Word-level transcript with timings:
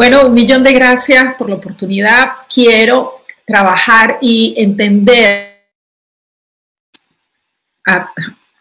Bueno, 0.00 0.28
un 0.28 0.32
millón 0.32 0.62
de 0.62 0.72
gracias 0.72 1.34
por 1.34 1.50
la 1.50 1.56
oportunidad. 1.56 2.32
Quiero 2.48 3.22
trabajar 3.44 4.16
y 4.22 4.54
entender 4.56 5.66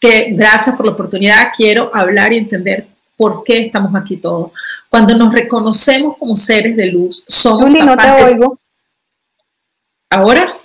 que 0.02 0.32
gracias 0.32 0.76
por 0.76 0.86
la 0.86 0.92
oportunidad. 0.92 1.54
Quiero 1.56 1.96
hablar 1.96 2.34
y 2.34 2.40
entender 2.40 2.88
por 3.16 3.42
qué 3.46 3.68
estamos 3.68 3.96
aquí 3.96 4.18
todos. 4.18 4.52
Cuando 4.90 5.16
nos 5.16 5.34
reconocemos 5.34 6.18
como 6.18 6.36
seres 6.36 6.76
de 6.76 6.88
luz, 6.88 7.24
somos 7.30 7.70
Luli, 7.70 7.84
no 7.84 7.96
te 7.96 8.12
oigo. 8.22 8.60
¿Ahora? 10.10 10.58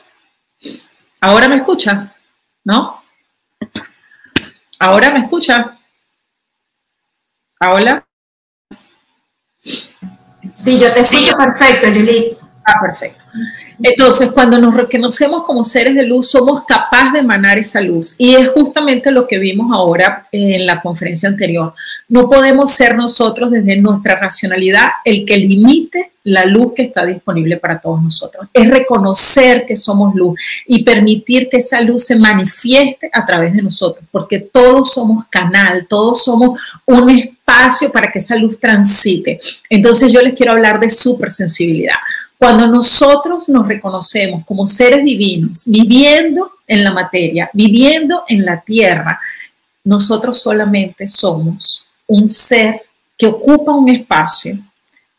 ¿Ahora 1.21 1.47
me 1.47 1.55
escucha? 1.55 2.17
¿No? 2.65 3.01
¿Ahora 4.81 5.13
me 5.13 5.21
escucha? 5.21 5.79
¿Ahora? 7.61 8.05
Sí, 10.55 10.79
yo 10.79 10.93
te 10.93 11.01
escucho 11.01 11.37
perfecto, 11.37 11.89
Lilith. 11.89 12.39
Ah, 12.65 12.75
perfecto. 12.81 13.23
Entonces, 13.83 14.33
cuando 14.33 14.59
nos 14.59 14.75
reconocemos 14.75 15.45
como 15.45 15.65
seres 15.65 15.95
de 15.95 16.05
luz, 16.05 16.31
somos 16.31 16.65
capaces 16.65 17.13
de 17.13 17.19
emanar 17.21 17.59
esa 17.59 17.81
luz. 17.81 18.15
Y 18.19 18.35
es 18.35 18.49
justamente 18.49 19.11
lo 19.11 19.27
que 19.27 19.39
vimos 19.39 19.71
ahora 19.75 20.27
en 20.33 20.67
la 20.67 20.81
conferencia 20.81 21.29
anterior. 21.29 21.75
No 22.09 22.29
podemos 22.29 22.71
ser 22.71 22.97
nosotros 22.97 23.51
desde 23.51 23.77
nuestra 23.77 24.17
racionalidad 24.17 24.89
el 25.05 25.25
que 25.25 25.37
limite 25.37 26.13
la 26.25 26.47
luz 26.47 26.73
que 26.75 26.83
está 26.83 27.05
disponible 27.05 27.59
para 27.59 27.79
todos 27.79 28.03
nosotros. 28.03 28.49
Es 28.53 28.69
reconocer 28.69 29.67
que 29.67 29.77
somos 29.77 30.15
luz 30.15 30.41
y 30.67 30.83
permitir 30.83 31.49
que 31.51 31.59
esa 31.59 31.81
luz 31.83 32.05
se 32.05 32.17
manifieste 32.17 33.11
a 33.13 33.27
través 33.27 33.53
de 33.53 33.63
nosotros, 33.63 34.05
porque 34.11 34.41
todos 34.41 34.93
somos 34.93 35.27
canal, 35.29 35.87
todos 35.87 36.25
somos 36.25 36.59
un 36.87 37.11
espacio 37.11 37.93
para 37.93 38.11
que 38.11 38.19
esa 38.21 38.37
luz 38.37 38.59
transite. 38.59 39.39
Entonces 39.69 40.11
yo 40.11 40.23
les 40.23 40.33
quiero 40.33 40.53
hablar 40.53 40.81
de 40.81 40.89
supersensibilidad. 40.89 41.97
Cuando 42.39 42.67
nosotros 42.67 43.49
nos 43.49 43.67
reconocemos 43.67 44.45
como 44.45 44.67
seres 44.67 45.05
divinos, 45.05 45.65
viviendo 45.67 46.53
en 46.67 46.85
la 46.85 46.93
materia, 46.93 47.51
viviendo 47.53 48.25
en 48.29 48.45
la 48.45 48.61
tierra, 48.61 49.21
nosotros 49.85 50.41
solamente 50.41 51.07
somos 51.07 51.89
un 52.07 52.29
ser 52.29 52.83
que 53.17 53.27
ocupa 53.27 53.73
un 53.73 53.89
espacio 53.89 54.57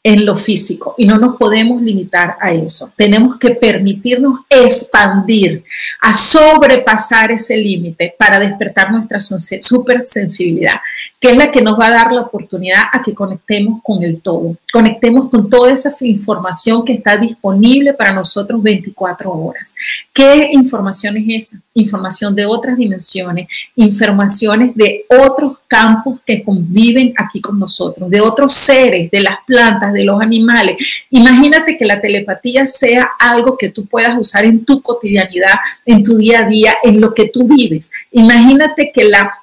en 0.05 0.23
lo 0.23 0.35
físico 0.35 0.93
y 0.99 1.07
no 1.07 1.17
nos 1.17 1.35
podemos 1.35 1.81
limitar 1.81 2.37
a 2.39 2.51
eso. 2.51 2.93
Tenemos 2.95 3.39
que 3.39 3.49
permitirnos 3.55 4.41
expandir, 4.47 5.63
a 5.99 6.13
sobrepasar 6.13 7.31
ese 7.31 7.57
límite 7.57 8.13
para 8.15 8.39
despertar 8.39 8.91
nuestra 8.91 9.17
supersensibilidad, 9.19 10.75
que 11.19 11.29
es 11.29 11.37
la 11.37 11.51
que 11.51 11.59
nos 11.59 11.79
va 11.79 11.87
a 11.87 11.91
dar 11.91 12.11
la 12.11 12.21
oportunidad 12.21 12.83
a 12.91 13.01
que 13.01 13.15
conectemos 13.15 13.81
con 13.81 14.03
el 14.03 14.21
todo, 14.21 14.55
conectemos 14.71 15.27
con 15.31 15.49
toda 15.49 15.71
esa 15.71 15.91
información 16.01 16.85
que 16.85 16.93
está 16.93 17.17
disponible 17.17 17.91
para 17.95 18.13
nosotros 18.13 18.61
24 18.61 19.31
horas. 19.31 19.73
¿Qué 20.15 20.51
información 20.53 21.17
es 21.17 21.25
esa? 21.27 21.61
Información 21.73 22.33
de 22.33 22.45
otras 22.45 22.77
dimensiones, 22.77 23.49
informaciones 23.75 24.73
de 24.73 25.05
otros 25.09 25.57
campos 25.67 26.21
que 26.25 26.41
conviven 26.41 27.13
aquí 27.17 27.41
con 27.41 27.59
nosotros, 27.59 28.09
de 28.09 28.21
otros 28.21 28.53
seres, 28.53 29.11
de 29.11 29.19
las 29.19 29.39
plantas, 29.45 29.91
de 29.91 30.05
los 30.05 30.21
animales. 30.21 30.77
Imagínate 31.09 31.77
que 31.77 31.83
la 31.83 31.99
telepatía 31.99 32.65
sea 32.65 33.09
algo 33.19 33.57
que 33.57 33.71
tú 33.71 33.87
puedas 33.87 34.17
usar 34.17 34.45
en 34.45 34.63
tu 34.63 34.81
cotidianidad, 34.81 35.55
en 35.85 36.01
tu 36.01 36.15
día 36.15 36.45
a 36.45 36.47
día, 36.47 36.75
en 36.81 37.01
lo 37.01 37.13
que 37.13 37.27
tú 37.27 37.45
vives. 37.45 37.91
Imagínate 38.11 38.93
que 38.93 39.03
la 39.03 39.33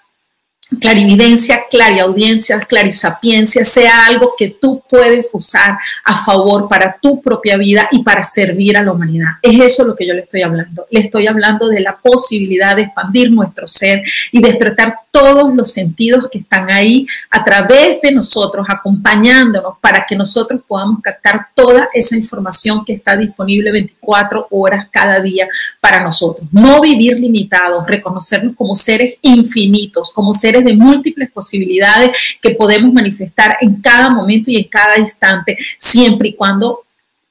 clarividencia, 0.81 1.65
clariaudiencia, 1.71 2.61
clarisapiencia 2.61 3.65
sea 3.65 4.07
algo 4.07 4.35
que 4.37 4.49
tú 4.49 4.83
puedes 4.89 5.31
usar 5.33 5.79
a 6.05 6.25
favor 6.25 6.69
para 6.69 6.99
tu 7.01 7.21
propia 7.21 7.57
vida 7.57 7.89
y 7.91 8.03
para 8.03 8.25
servir 8.25 8.77
a 8.77 8.83
la 8.83 8.93
humanidad. 8.93 9.29
Es 9.43 9.61
eso 9.61 9.85
lo 9.85 9.95
que 9.95 10.07
yo 10.07 10.15
le 10.15 10.23
estoy 10.23 10.43
hablando. 10.43 10.87
Le 10.91 11.01
estoy 11.01 11.27
hablando 11.27 11.69
de 11.69 11.81
la 11.81 11.97
posibilidad 11.97 12.77
de 12.77 12.83
expandir 12.83 13.31
nuestro 13.33 13.67
ser 13.67 14.03
y 14.31 14.41
despertar 14.41 14.97
todos 15.11 15.55
los 15.55 15.71
sentidos 15.71 16.29
que 16.33 16.39
están 16.39 16.71
ahí 16.71 17.07
a 17.31 17.45
través 17.45 18.01
de 18.01 18.13
nosotros, 18.13 18.67
acompañándonos 18.69 19.75
para 19.81 20.07
que 20.09 20.17
nosotros 20.17 20.63
podamos 20.67 21.01
captar 21.03 21.49
toda 21.55 21.91
esa 21.93 22.17
información 22.17 22.83
que 22.85 22.95
está 22.95 23.17
disponible 23.17 23.71
24 23.71 24.49
horas 24.51 24.89
cada 24.91 25.21
día 25.21 25.47
para 25.81 26.01
nosotros. 26.03 26.49
No 26.51 26.81
vivir 26.81 27.19
limitados, 27.19 27.87
reconocernos 27.87 28.57
como 28.57 28.75
seres 28.75 29.17
infinitos, 29.21 30.13
como 30.13 30.33
seres 30.33 30.62
de 30.65 30.75
múltiples 30.75 31.31
posibilidades 31.31 32.11
que 32.41 32.51
podemos 32.51 32.93
manifestar 32.93 33.57
en 33.61 33.81
cada 33.81 34.11
momento 34.11 34.51
y 34.51 34.57
en 34.57 34.65
cada 34.65 34.99
instante, 34.99 35.57
siempre 35.79 36.31
y 36.31 36.35
cuando 36.35 36.85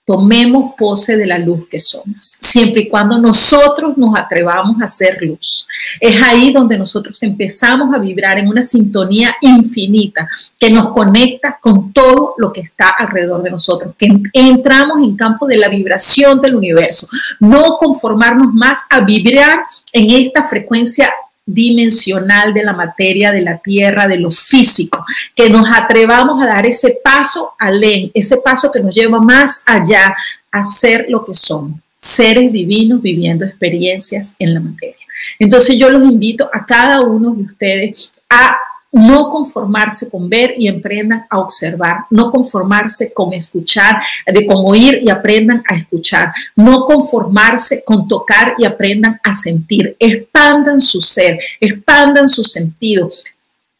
tomemos 0.04 0.74
pose 0.78 1.16
de 1.16 1.28
la 1.28 1.38
luz 1.38 1.68
que 1.70 1.80
somos, 1.80 2.38
siempre 2.40 2.82
y 2.82 2.90
cuando 2.90 3.18
nosotros 3.20 3.98
nos 3.98 4.18
atrevamos 4.18 4.82
a 4.82 4.88
ser 4.88 5.18
luz. 5.22 5.68
Es 6.00 6.22
ahí 6.22 6.52
donde 6.52 6.78
nosotros 6.78 7.22
empezamos 7.24 7.96
a 7.96 8.00
vibrar 8.00 8.40
en 8.40 8.48
una 8.48 8.62
sintonía 8.62 9.36
infinita 9.42 10.28
que 10.60 10.70
nos 10.70 10.90
conecta 10.90 11.58
con 11.62 11.94
todo 11.94 12.34
lo 12.38 12.52
que 12.52 12.62
está 12.62 12.90
alrededor 12.90 13.44
de 13.44 13.52
nosotros, 13.52 13.94
que 13.98 14.10
entramos 14.34 15.04
en 15.04 15.16
campo 15.16 15.46
de 15.46 15.58
la 15.58 15.70
vibración 15.70 16.42
del 16.42 16.56
universo, 16.56 17.08
no 17.40 17.78
conformarnos 17.78 18.54
más 18.54 18.80
a 18.90 19.02
vibrar 19.02 19.62
en 19.94 20.10
esta 20.10 20.44
frecuencia 20.48 21.10
dimensional 21.54 22.54
de 22.54 22.64
la 22.64 22.74
materia, 22.74 23.32
de 23.32 23.42
la 23.42 23.58
tierra, 23.58 24.08
de 24.08 24.18
lo 24.18 24.30
físico, 24.30 25.06
que 25.36 25.50
nos 25.50 25.70
atrevamos 25.70 26.42
a 26.44 26.48
dar 26.48 26.66
ese 26.66 27.00
paso 27.04 27.54
alén, 27.60 28.12
ese 28.14 28.38
paso 28.38 28.72
que 28.72 28.80
nos 28.80 28.94
lleva 28.94 29.20
más 29.20 29.64
allá 29.66 30.16
a 30.52 30.64
ser 30.64 31.06
lo 31.10 31.24
que 31.26 31.34
somos, 31.34 31.80
seres 31.98 32.52
divinos 32.52 33.02
viviendo 33.02 33.46
experiencias 33.46 34.36
en 34.40 34.54
la 34.54 34.60
materia. 34.60 34.96
Entonces 35.40 35.78
yo 35.78 35.90
los 35.90 36.04
invito 36.04 36.50
a 36.52 36.66
cada 36.66 37.02
uno 37.02 37.34
de 37.34 37.44
ustedes 37.44 38.12
a 38.30 38.58
no 38.92 39.30
conformarse 39.30 40.10
con 40.10 40.30
ver 40.30 40.54
y 40.58 40.68
aprendan 40.68 41.26
a 41.30 41.40
observar, 41.40 42.06
no 42.10 42.30
conformarse 42.30 43.14
con 43.14 43.34
escuchar, 43.34 44.02
de 44.26 44.46
con 44.46 44.64
oír 44.68 45.00
y 45.02 45.10
aprendan 45.10 45.64
a 45.68 45.76
escuchar, 45.76 46.34
no 46.56 46.86
conformarse 46.86 47.84
con 47.86 48.08
tocar 48.08 48.56
y 48.58 48.66
aprendan 48.66 49.20
a 49.24 49.34
sentir, 49.34 49.96
expandan 49.98 50.82
su 50.82 51.02
ser, 51.02 51.40
expandan 51.60 52.28
su 52.28 52.44
sentido, 52.44 53.10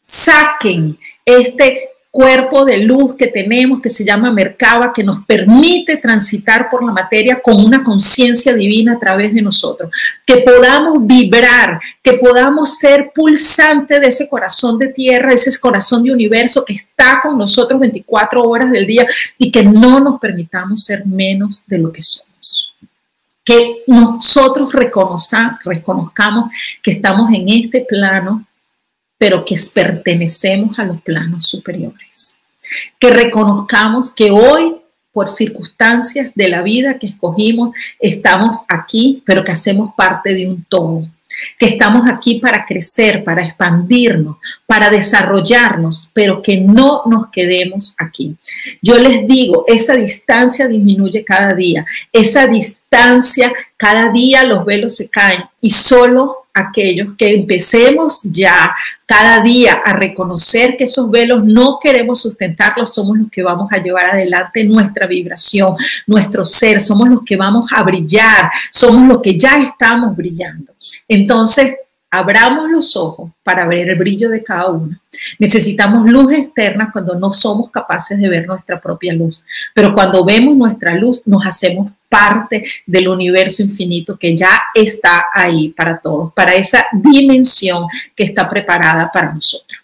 saquen 0.00 0.98
este 1.24 1.91
cuerpo 2.12 2.66
de 2.66 2.76
luz 2.76 3.16
que 3.16 3.28
tenemos 3.28 3.80
que 3.80 3.88
se 3.88 4.04
llama 4.04 4.30
Merkaba, 4.30 4.92
que 4.92 5.02
nos 5.02 5.24
permite 5.24 5.96
transitar 5.96 6.68
por 6.68 6.84
la 6.84 6.92
materia 6.92 7.40
con 7.40 7.58
una 7.58 7.82
conciencia 7.82 8.52
divina 8.52 8.92
a 8.92 8.98
través 8.98 9.32
de 9.32 9.40
nosotros, 9.40 9.90
que 10.26 10.42
podamos 10.42 10.98
vibrar, 11.06 11.80
que 12.02 12.12
podamos 12.12 12.76
ser 12.76 13.12
pulsante 13.14 13.98
de 13.98 14.08
ese 14.08 14.28
corazón 14.28 14.78
de 14.78 14.88
tierra, 14.88 15.32
ese 15.32 15.58
corazón 15.58 16.02
de 16.02 16.12
universo 16.12 16.66
que 16.66 16.74
está 16.74 17.18
con 17.22 17.38
nosotros 17.38 17.80
24 17.80 18.42
horas 18.42 18.70
del 18.70 18.86
día 18.86 19.06
y 19.38 19.50
que 19.50 19.64
no 19.64 19.98
nos 19.98 20.20
permitamos 20.20 20.84
ser 20.84 21.06
menos 21.06 21.64
de 21.66 21.78
lo 21.78 21.90
que 21.90 22.02
somos. 22.02 22.74
Que 23.42 23.84
nosotros 23.86 24.70
reconozcamos 24.70 26.52
que 26.82 26.90
estamos 26.90 27.32
en 27.32 27.48
este 27.48 27.80
plano 27.88 28.44
pero 29.22 29.44
que 29.44 29.54
pertenecemos 29.72 30.76
a 30.80 30.84
los 30.84 31.00
planos 31.00 31.46
superiores. 31.46 32.40
Que 32.98 33.10
reconozcamos 33.10 34.10
que 34.10 34.32
hoy, 34.32 34.78
por 35.12 35.30
circunstancias 35.30 36.32
de 36.34 36.48
la 36.48 36.60
vida 36.60 36.98
que 36.98 37.06
escogimos, 37.06 37.72
estamos 38.00 38.64
aquí, 38.68 39.22
pero 39.24 39.44
que 39.44 39.52
hacemos 39.52 39.94
parte 39.96 40.34
de 40.34 40.48
un 40.48 40.64
todo 40.64 41.06
que 41.56 41.66
estamos 41.66 42.10
aquí 42.10 42.40
para 42.40 42.66
crecer, 42.66 43.24
para 43.24 43.44
expandirnos, 43.44 44.36
para 44.66 44.90
desarrollarnos, 44.90 46.10
pero 46.12 46.42
que 46.42 46.60
no 46.60 47.04
nos 47.06 47.30
quedemos 47.30 47.94
aquí. 47.98 48.36
Yo 48.82 48.98
les 48.98 49.26
digo, 49.26 49.64
esa 49.66 49.94
distancia 49.94 50.66
disminuye 50.66 51.24
cada 51.24 51.54
día, 51.54 51.86
esa 52.12 52.48
distancia, 52.48 53.52
cada 53.78 54.10
día 54.10 54.44
los 54.44 54.64
velos 54.66 54.96
se 54.96 55.08
caen 55.08 55.44
y 55.60 55.70
solo 55.70 56.41
aquellos 56.54 57.14
que 57.16 57.32
empecemos 57.32 58.22
ya 58.24 58.74
cada 59.06 59.40
día 59.40 59.82
a 59.84 59.92
reconocer 59.94 60.76
que 60.76 60.84
esos 60.84 61.10
velos 61.10 61.44
no 61.44 61.78
queremos 61.80 62.20
sustentarlos, 62.20 62.94
somos 62.94 63.18
los 63.18 63.30
que 63.30 63.42
vamos 63.42 63.68
a 63.72 63.78
llevar 63.78 64.06
adelante 64.06 64.64
nuestra 64.64 65.06
vibración, 65.06 65.76
nuestro 66.06 66.44
ser, 66.44 66.80
somos 66.80 67.08
los 67.08 67.20
que 67.24 67.36
vamos 67.36 67.70
a 67.72 67.82
brillar, 67.82 68.50
somos 68.70 69.08
los 69.08 69.22
que 69.22 69.38
ya 69.38 69.62
estamos 69.62 70.16
brillando. 70.16 70.72
Entonces, 71.08 71.76
abramos 72.10 72.70
los 72.70 72.94
ojos 72.94 73.30
para 73.42 73.66
ver 73.66 73.88
el 73.88 73.98
brillo 73.98 74.28
de 74.28 74.42
cada 74.42 74.68
uno. 74.68 74.98
Necesitamos 75.38 76.10
luz 76.10 76.34
externa 76.34 76.90
cuando 76.92 77.14
no 77.14 77.32
somos 77.32 77.70
capaces 77.70 78.18
de 78.18 78.28
ver 78.28 78.46
nuestra 78.46 78.78
propia 78.78 79.14
luz, 79.14 79.44
pero 79.74 79.94
cuando 79.94 80.22
vemos 80.22 80.54
nuestra 80.54 80.94
luz 80.94 81.22
nos 81.26 81.44
hacemos 81.46 81.90
parte 82.12 82.62
del 82.84 83.08
universo 83.08 83.62
infinito 83.62 84.18
que 84.18 84.36
ya 84.36 84.64
está 84.74 85.28
ahí 85.32 85.70
para 85.70 85.98
todos, 85.98 86.30
para 86.34 86.54
esa 86.54 86.84
dimensión 86.92 87.86
que 88.14 88.24
está 88.24 88.46
preparada 88.46 89.10
para 89.10 89.32
nosotros. 89.32 89.80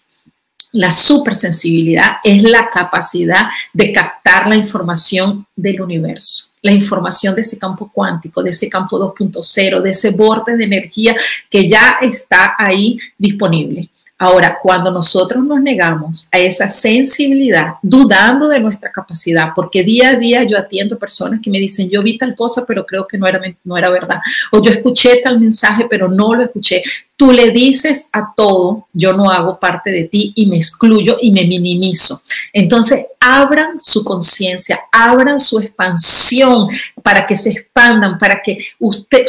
La 0.73 0.91
supersensibilidad 0.91 2.17
es 2.23 2.43
la 2.43 2.69
capacidad 2.69 3.47
de 3.73 3.91
captar 3.91 4.47
la 4.47 4.55
información 4.55 5.47
del 5.55 5.81
universo, 5.81 6.51
la 6.61 6.71
información 6.71 7.33
de 7.33 7.41
ese 7.41 7.57
campo 7.57 7.89
cuántico, 7.91 8.43
de 8.43 8.51
ese 8.51 8.69
campo 8.69 8.99
2.0, 8.99 9.81
de 9.81 9.89
ese 9.89 10.11
borde 10.11 10.55
de 10.55 10.65
energía 10.65 11.15
que 11.49 11.67
ya 11.67 11.97
está 11.99 12.53
ahí 12.59 12.99
disponible. 13.17 13.89
Ahora, 14.21 14.59
cuando 14.61 14.91
nosotros 14.91 15.45
nos 15.45 15.61
negamos 15.61 16.27
a 16.29 16.39
esa 16.39 16.67
sensibilidad, 16.67 17.75
dudando 17.81 18.49
de 18.49 18.59
nuestra 18.59 18.91
capacidad, 18.91 19.53
porque 19.55 19.81
día 19.81 20.09
a 20.09 20.15
día 20.17 20.43
yo 20.43 20.57
atiendo 20.57 20.99
personas 20.99 21.39
que 21.41 21.49
me 21.49 21.57
dicen, 21.57 21.89
yo 21.89 22.03
vi 22.03 22.17
tal 22.17 22.35
cosa, 22.35 22.65
pero 22.67 22.85
creo 22.85 23.07
que 23.07 23.17
no 23.17 23.25
era, 23.25 23.39
no 23.63 23.77
era 23.77 23.89
verdad, 23.89 24.19
o 24.51 24.61
yo 24.61 24.71
escuché 24.71 25.21
tal 25.23 25.39
mensaje, 25.39 25.87
pero 25.89 26.09
no 26.09 26.35
lo 26.35 26.43
escuché. 26.43 26.83
Tú 27.15 27.31
le 27.31 27.51
dices 27.51 28.09
a 28.11 28.33
todo, 28.35 28.87
yo 28.93 29.13
no 29.13 29.29
hago 29.31 29.57
parte 29.57 29.89
de 29.89 30.05
ti 30.05 30.33
y 30.35 30.47
me 30.47 30.57
excluyo 30.57 31.17
y 31.21 31.31
me 31.31 31.45
minimizo. 31.45 32.21
Entonces, 32.51 33.07
abran 33.19 33.79
su 33.79 34.03
conciencia, 34.03 34.81
abran 34.91 35.39
su 35.39 35.59
expansión 35.59 36.67
para 37.03 37.25
que 37.25 37.35
se 37.35 37.51
expandan, 37.51 38.17
para 38.17 38.41
que 38.41 38.57
usted, 38.79 39.25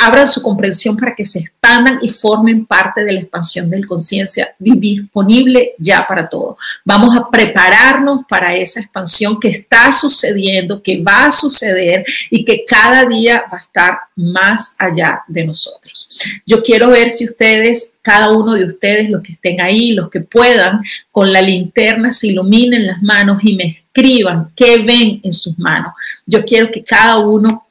abran 0.00 0.28
su 0.28 0.42
comprensión 0.42 0.96
para 0.96 1.14
que 1.14 1.24
se 1.24 1.40
expandan 1.40 1.98
y 2.02 2.08
formen 2.08 2.66
parte 2.66 3.04
de 3.04 3.12
la 3.12 3.20
expansión 3.20 3.70
de 3.70 3.80
la 3.80 3.86
conciencia 3.86 4.29
disponible 4.58 5.72
ya 5.78 6.06
para 6.06 6.28
todo. 6.28 6.56
Vamos 6.84 7.16
a 7.16 7.28
prepararnos 7.30 8.20
para 8.28 8.54
esa 8.56 8.80
expansión 8.80 9.38
que 9.38 9.48
está 9.48 9.90
sucediendo, 9.92 10.82
que 10.82 11.02
va 11.02 11.26
a 11.26 11.32
suceder 11.32 12.04
y 12.30 12.44
que 12.44 12.64
cada 12.64 13.06
día 13.06 13.44
va 13.52 13.56
a 13.56 13.60
estar 13.60 13.98
más 14.16 14.76
allá 14.78 15.22
de 15.28 15.44
nosotros. 15.44 16.08
Yo 16.46 16.62
quiero 16.62 16.88
ver 16.88 17.12
si 17.12 17.24
ustedes, 17.24 17.94
cada 18.02 18.30
uno 18.30 18.54
de 18.54 18.64
ustedes, 18.64 19.08
los 19.08 19.22
que 19.22 19.32
estén 19.32 19.60
ahí, 19.60 19.92
los 19.92 20.10
que 20.10 20.20
puedan, 20.20 20.80
con 21.10 21.32
la 21.32 21.40
linterna 21.40 22.10
se 22.10 22.28
iluminen 22.28 22.86
las 22.86 23.02
manos 23.02 23.38
y 23.42 23.56
me 23.56 23.64
escriban 23.64 24.50
qué 24.54 24.78
ven 24.78 25.20
en 25.22 25.32
sus 25.32 25.58
manos. 25.58 25.92
Yo 26.26 26.44
quiero 26.44 26.70
que 26.70 26.82
cada 26.82 27.18
uno 27.18 27.66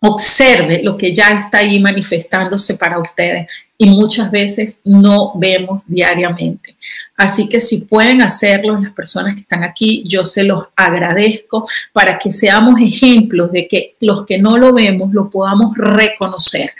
observe 0.00 0.82
lo 0.82 0.96
que 0.96 1.14
ya 1.14 1.40
está 1.40 1.58
ahí 1.58 1.80
manifestándose 1.80 2.74
para 2.74 2.98
ustedes 2.98 3.46
y 3.76 3.86
muchas 3.86 4.30
veces 4.30 4.80
no 4.84 5.32
vemos 5.34 5.82
diariamente. 5.86 6.76
Así 7.16 7.48
que 7.48 7.60
si 7.60 7.86
pueden 7.86 8.22
hacerlo 8.22 8.78
las 8.80 8.92
personas 8.92 9.34
que 9.34 9.40
están 9.40 9.64
aquí, 9.64 10.04
yo 10.06 10.24
se 10.24 10.44
los 10.44 10.66
agradezco 10.76 11.68
para 11.92 12.18
que 12.18 12.30
seamos 12.30 12.80
ejemplos 12.80 13.50
de 13.50 13.66
que 13.66 13.96
los 14.00 14.24
que 14.24 14.38
no 14.38 14.56
lo 14.56 14.72
vemos 14.72 15.12
lo 15.12 15.28
podamos 15.28 15.76
reconocer. 15.76 16.72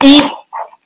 Y 0.00 0.22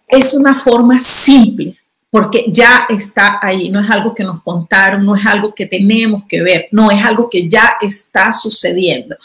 es 0.06 0.35
una 0.35 0.55
forma 0.55 0.99
simple, 0.99 1.77
porque 2.11 2.47
ya 2.49 2.87
está 2.89 3.39
ahí, 3.43 3.71
no 3.71 3.81
es 3.81 3.91
algo 3.91 4.15
que 4.15 4.25
nos 4.25 4.43
contaron, 4.43 5.05
no 5.05 5.17
es 5.17 5.25
algo 5.27 5.55
que 5.55 5.67
tenemos 5.67 6.25
que 6.27 6.43
ver, 6.43 6.69
no 6.73 6.91
es 6.91 7.05
algo 7.05 7.29
que 7.29 7.49
ya 7.49 7.77
está 7.81 8.33
sucediendo. 8.33 9.17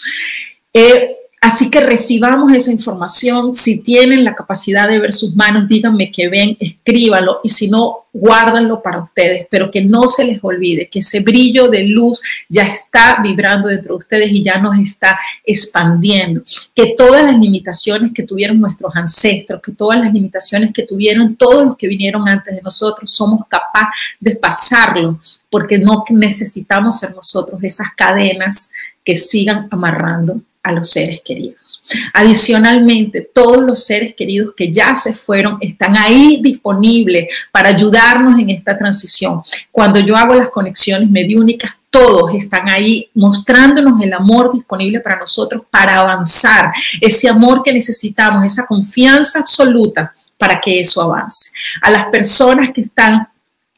Eh, 0.74 1.18
Así 1.44 1.70
que 1.70 1.82
recibamos 1.82 2.54
esa 2.54 2.72
información. 2.72 3.54
Si 3.54 3.84
tienen 3.84 4.24
la 4.24 4.34
capacidad 4.34 4.88
de 4.88 4.98
ver 4.98 5.12
sus 5.12 5.36
manos, 5.36 5.68
díganme 5.68 6.10
que 6.10 6.30
ven, 6.30 6.56
escríbanlo 6.58 7.42
y 7.44 7.50
si 7.50 7.70
no, 7.70 8.06
guárdanlo 8.14 8.82
para 8.82 9.02
ustedes, 9.02 9.46
pero 9.52 9.70
que 9.70 9.82
no 9.82 10.08
se 10.08 10.24
les 10.24 10.40
olvide 10.42 10.88
que 10.88 11.00
ese 11.00 11.20
brillo 11.20 11.68
de 11.68 11.84
luz 11.84 12.22
ya 12.48 12.64
está 12.64 13.20
vibrando 13.22 13.68
dentro 13.68 13.96
de 13.96 13.98
ustedes 13.98 14.32
y 14.32 14.42
ya 14.42 14.58
nos 14.58 14.80
está 14.80 15.20
expandiendo. 15.44 16.42
Que 16.74 16.96
todas 16.98 17.26
las 17.26 17.38
limitaciones 17.38 18.14
que 18.14 18.24
tuvieron 18.24 18.62
nuestros 18.62 18.96
ancestros, 18.96 19.62
que 19.62 19.74
todas 19.74 20.00
las 20.00 20.14
limitaciones 20.14 20.72
que 20.72 20.84
tuvieron 20.84 21.36
todos 21.36 21.66
los 21.66 21.76
que 21.76 21.90
vinieron 21.90 22.26
antes 22.26 22.56
de 22.56 22.62
nosotros, 22.62 23.12
somos 23.12 23.46
capaces 23.50 24.16
de 24.18 24.38
pasarlo, 24.38 25.20
porque 25.50 25.78
no 25.78 26.06
necesitamos 26.10 27.02
ser 27.02 27.14
nosotros 27.14 27.62
esas 27.62 27.88
cadenas 27.98 28.72
que 29.04 29.18
sigan 29.18 29.68
amarrando 29.72 30.40
a 30.64 30.72
los 30.72 30.90
seres 30.90 31.22
queridos. 31.24 31.84
Adicionalmente, 32.14 33.30
todos 33.34 33.62
los 33.62 33.84
seres 33.86 34.16
queridos 34.16 34.54
que 34.56 34.72
ya 34.72 34.96
se 34.96 35.14
fueron 35.14 35.58
están 35.60 35.96
ahí 35.98 36.40
disponibles 36.42 37.28
para 37.52 37.70
ayudarnos 37.70 38.40
en 38.40 38.50
esta 38.50 38.78
transición. 38.78 39.42
Cuando 39.70 40.00
yo 40.00 40.16
hago 40.16 40.34
las 40.34 40.50
conexiones 40.50 41.10
mediúnicas, 41.10 41.80
todos 41.90 42.34
están 42.34 42.70
ahí 42.70 43.10
mostrándonos 43.14 44.02
el 44.02 44.14
amor 44.14 44.52
disponible 44.54 45.02
para 45.02 45.18
nosotros 45.18 45.64
para 45.70 46.00
avanzar, 46.00 46.72
ese 47.00 47.28
amor 47.28 47.62
que 47.62 47.74
necesitamos, 47.74 48.46
esa 48.46 48.66
confianza 48.66 49.40
absoluta 49.40 50.14
para 50.38 50.60
que 50.60 50.80
eso 50.80 51.02
avance. 51.02 51.52
A 51.82 51.92
las 51.92 52.06
personas 52.08 52.70
que 52.74 52.82
están 52.82 53.28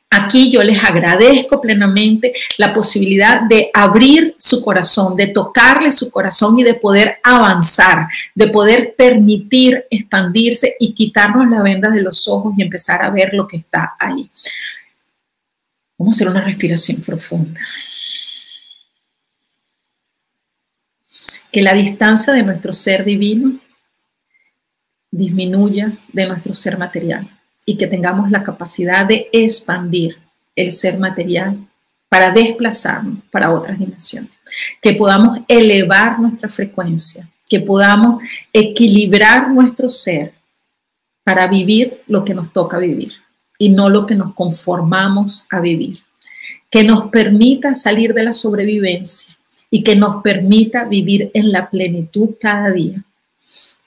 Aquí 0.09 0.49
yo 0.49 0.63
les 0.63 0.81
agradezco 0.83 1.59
plenamente 1.59 2.33
la 2.57 2.73
posibilidad 2.73 3.41
de 3.41 3.69
abrir 3.73 4.35
su 4.37 4.63
corazón, 4.63 5.15
de 5.15 5.27
tocarle 5.27 5.91
su 5.91 6.09
corazón 6.09 6.57
y 6.57 6.63
de 6.63 6.75
poder 6.75 7.17
avanzar, 7.23 8.07
de 8.33 8.47
poder 8.47 8.95
permitir 8.95 9.85
expandirse 9.89 10.75
y 10.79 10.93
quitarnos 10.93 11.49
la 11.49 11.61
venda 11.61 11.89
de 11.89 12.01
los 12.01 12.27
ojos 12.27 12.53
y 12.57 12.61
empezar 12.61 13.03
a 13.03 13.09
ver 13.09 13.33
lo 13.33 13.47
que 13.47 13.57
está 13.57 13.95
ahí. 13.99 14.29
Vamos 15.97 16.15
a 16.15 16.17
hacer 16.17 16.29
una 16.29 16.41
respiración 16.41 17.01
profunda. 17.01 17.59
Que 21.51 21.61
la 21.61 21.73
distancia 21.73 22.31
de 22.33 22.43
nuestro 22.43 22.73
ser 22.73 23.03
divino 23.03 23.59
disminuya 25.11 25.97
de 26.11 26.25
nuestro 26.27 26.53
ser 26.53 26.77
material 26.77 27.34
y 27.65 27.77
que 27.77 27.87
tengamos 27.87 28.29
la 28.29 28.43
capacidad 28.43 29.05
de 29.05 29.27
expandir 29.33 30.17
el 30.55 30.71
ser 30.71 30.99
material 30.99 31.57
para 32.07 32.31
desplazarnos 32.31 33.19
para 33.31 33.51
otras 33.51 33.79
dimensiones, 33.79 34.31
que 34.81 34.93
podamos 34.93 35.39
elevar 35.47 36.19
nuestra 36.19 36.47
frecuencia, 36.47 37.29
que 37.49 37.59
podamos 37.59 38.23
equilibrar 38.53 39.49
nuestro 39.49 39.89
ser 39.89 40.33
para 41.23 41.47
vivir 41.47 42.01
lo 42.07 42.23
que 42.23 42.33
nos 42.33 42.53
toca 42.53 42.77
vivir 42.77 43.13
y 43.57 43.69
no 43.69 43.89
lo 43.89 44.05
que 44.05 44.15
nos 44.15 44.33
conformamos 44.33 45.47
a 45.49 45.59
vivir, 45.59 45.99
que 46.69 46.83
nos 46.83 47.09
permita 47.09 47.73
salir 47.73 48.13
de 48.13 48.23
la 48.23 48.33
sobrevivencia 48.33 49.35
y 49.69 49.81
que 49.81 49.95
nos 49.95 50.21
permita 50.21 50.85
vivir 50.85 51.31
en 51.33 51.51
la 51.51 51.69
plenitud 51.69 52.35
cada 52.39 52.71
día 52.71 53.03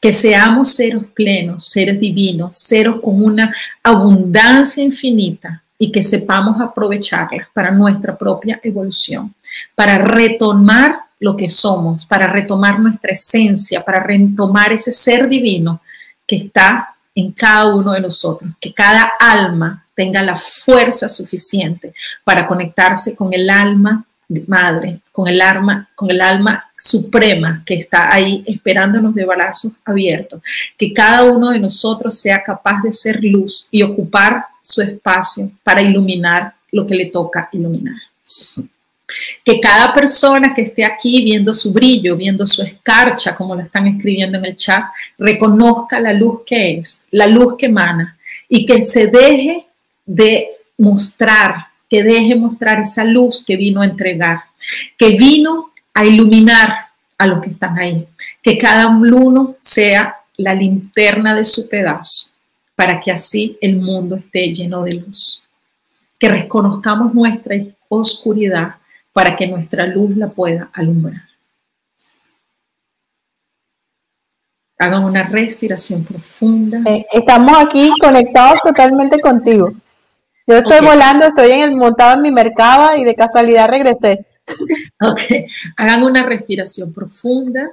que 0.00 0.12
seamos 0.12 0.74
seres 0.74 1.02
plenos, 1.14 1.68
seres 1.70 1.98
divinos, 1.98 2.56
seres 2.56 2.94
con 3.02 3.22
una 3.22 3.52
abundancia 3.82 4.82
infinita 4.82 5.62
y 5.78 5.90
que 5.90 6.02
sepamos 6.02 6.60
aprovecharla 6.60 7.48
para 7.52 7.70
nuestra 7.70 8.16
propia 8.16 8.60
evolución, 8.62 9.34
para 9.74 9.98
retomar 9.98 11.00
lo 11.20 11.36
que 11.36 11.48
somos, 11.48 12.06
para 12.06 12.28
retomar 12.28 12.78
nuestra 12.78 13.12
esencia, 13.12 13.84
para 13.84 14.00
retomar 14.00 14.72
ese 14.72 14.92
ser 14.92 15.28
divino 15.28 15.80
que 16.26 16.36
está 16.36 16.94
en 17.14 17.32
cada 17.32 17.66
uno 17.74 17.92
de 17.92 18.00
nosotros, 18.00 18.52
que 18.60 18.72
cada 18.72 19.12
alma 19.18 19.84
tenga 19.94 20.22
la 20.22 20.36
fuerza 20.36 21.08
suficiente 21.08 21.92
para 22.22 22.46
conectarse 22.46 23.16
con 23.16 23.32
el 23.32 23.50
alma 23.50 24.04
madre, 24.46 25.00
con 25.10 25.26
el 25.26 25.40
alma, 25.40 25.88
con 25.94 26.10
el 26.10 26.20
alma 26.20 26.67
suprema 26.78 27.62
que 27.66 27.74
está 27.74 28.12
ahí 28.14 28.44
esperándonos 28.46 29.14
de 29.14 29.24
brazos 29.24 29.72
abiertos. 29.84 30.40
Que 30.76 30.92
cada 30.92 31.24
uno 31.24 31.50
de 31.50 31.58
nosotros 31.58 32.18
sea 32.18 32.42
capaz 32.42 32.82
de 32.82 32.92
ser 32.92 33.22
luz 33.22 33.68
y 33.70 33.82
ocupar 33.82 34.44
su 34.62 34.80
espacio 34.82 35.50
para 35.62 35.82
iluminar 35.82 36.54
lo 36.70 36.86
que 36.86 36.94
le 36.94 37.06
toca 37.06 37.48
iluminar. 37.52 37.96
Que 39.44 39.58
cada 39.58 39.94
persona 39.94 40.54
que 40.54 40.62
esté 40.62 40.84
aquí 40.84 41.24
viendo 41.24 41.52
su 41.54 41.72
brillo, 41.72 42.16
viendo 42.16 42.46
su 42.46 42.62
escarcha, 42.62 43.34
como 43.34 43.54
lo 43.54 43.62
están 43.62 43.86
escribiendo 43.86 44.38
en 44.38 44.44
el 44.44 44.56
chat, 44.56 44.84
reconozca 45.18 45.98
la 45.98 46.12
luz 46.12 46.42
que 46.46 46.78
es, 46.78 47.08
la 47.10 47.26
luz 47.26 47.54
que 47.58 47.66
emana 47.66 48.18
y 48.48 48.64
que 48.66 48.84
se 48.84 49.08
deje 49.08 49.66
de 50.04 50.48
mostrar 50.76 51.68
que 51.88 52.02
deje 52.02 52.36
mostrar 52.36 52.80
esa 52.80 53.04
luz 53.04 53.44
que 53.46 53.56
vino 53.56 53.80
a 53.80 53.86
entregar, 53.86 54.42
que 54.96 55.10
vino 55.10 55.72
a 55.98 56.04
iluminar 56.04 56.86
a 57.18 57.26
los 57.26 57.40
que 57.40 57.50
están 57.50 57.76
ahí, 57.76 58.06
que 58.40 58.56
cada 58.56 58.86
uno 58.86 59.56
sea 59.58 60.14
la 60.36 60.54
linterna 60.54 61.34
de 61.34 61.44
su 61.44 61.68
pedazo, 61.68 62.30
para 62.76 63.00
que 63.00 63.10
así 63.10 63.58
el 63.60 63.78
mundo 63.78 64.14
esté 64.14 64.54
lleno 64.54 64.84
de 64.84 64.94
luz. 64.94 65.42
Que 66.16 66.28
reconozcamos 66.28 67.12
nuestra 67.12 67.56
oscuridad 67.88 68.76
para 69.12 69.34
que 69.34 69.48
nuestra 69.48 69.88
luz 69.88 70.16
la 70.16 70.28
pueda 70.28 70.70
alumbrar. 70.72 71.22
Hagan 74.78 75.02
una 75.02 75.24
respiración 75.24 76.04
profunda. 76.04 76.80
Eh, 76.86 77.04
estamos 77.12 77.58
aquí 77.58 77.90
conectados 78.00 78.60
totalmente 78.62 79.20
contigo. 79.20 79.72
Yo 80.48 80.56
estoy 80.56 80.80
volando, 80.80 81.26
estoy 81.26 81.50
en 81.50 81.60
el, 81.60 81.76
montado 81.76 82.14
en 82.14 82.22
mi 82.22 82.30
mercado 82.30 82.96
y 82.96 83.04
de 83.04 83.14
casualidad 83.14 83.68
regresé. 83.68 84.24
Ok, 84.98 85.20
hagan 85.76 86.02
una 86.02 86.22
respiración 86.22 86.94
profunda 86.94 87.68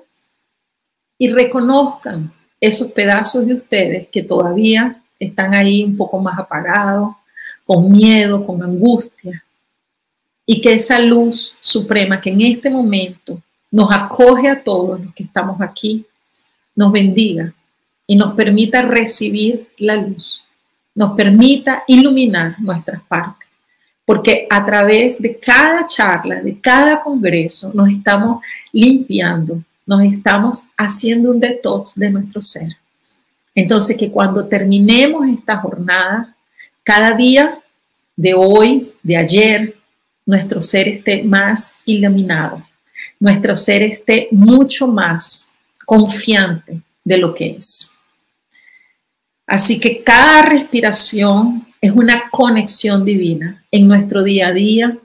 y 1.18 1.30
reconozcan 1.30 2.34
esos 2.60 2.92
pedazos 2.92 3.48
de 3.48 3.54
ustedes 3.54 4.10
que 4.10 4.24
todavía 4.24 5.02
están 5.18 5.56
ahí 5.56 5.86
un 5.86 5.96
poco 5.96 6.20
más 6.20 6.38
apagados, 6.38 7.16
con 7.66 7.90
miedo, 7.90 8.46
con 8.46 8.62
angustia. 8.62 9.42
y 10.46 10.60
que 10.62 10.74
esa 10.74 11.00
luz 11.00 11.56
suprema 11.60 12.20
que 12.22 12.30
en 12.30 12.42
este 12.42 12.70
momento 12.70 13.42
nos 13.72 13.90
acoge 13.92 14.50
a 14.50 14.62
todos 14.62 15.00
los 15.00 15.14
que 15.16 15.24
estamos 15.24 15.60
aquí, 15.62 16.06
nos 16.76 16.92
bendiga 16.92 17.54
y 18.06 18.16
nos 18.18 18.36
permita 18.36 18.82
recibir 18.82 19.70
la 19.78 19.96
luz, 19.96 20.45
nos 20.96 21.12
permita 21.12 21.84
iluminar 21.88 22.56
nuestras 22.60 23.02
partes, 23.04 23.50
porque 24.06 24.48
a 24.50 24.66
través 24.66 25.22
de 25.22 25.38
cada 25.38 25.86
charla, 25.86 26.42
de 26.42 26.60
cada 26.60 27.02
congreso, 27.02 27.72
nos 27.74 27.90
estamos 27.90 28.44
limpiando, 28.72 29.62
nos 29.86 30.02
estamos 30.04 30.70
haciendo 30.78 31.32
un 31.32 31.40
detox 31.40 31.96
de 31.96 32.10
nuestro 32.10 32.42
ser. 32.42 32.78
Entonces, 33.54 33.98
que 33.98 34.10
cuando 34.10 34.48
terminemos 34.48 35.28
esta 35.28 35.58
jornada, 35.58 36.36
cada 36.84 37.12
día 37.12 37.60
de 38.16 38.34
hoy, 38.34 38.94
de 39.04 39.18
ayer, 39.18 39.76
nuestro 40.26 40.62
ser 40.62 40.88
esté 40.88 41.24
más 41.24 41.80
iluminado, 41.86 42.66
nuestro 43.20 43.56
ser 43.56 43.84
esté 43.84 44.28
mucho 44.32 44.88
más 44.88 45.58
confiante 45.86 46.82
de 47.04 47.18
lo 47.18 47.34
que 47.34 47.52
es. 47.52 47.95
Así 49.48 49.80
que 49.80 50.04
cada 50.04 50.42
respiración 50.44 51.68
es 51.80 51.92
una 51.92 52.30
conexión 52.32 53.06
divina 53.06 53.64
en 53.70 53.88
nuestro 53.88 54.24
día 54.24 54.48
a 54.48 54.54
día, 54.54 54.98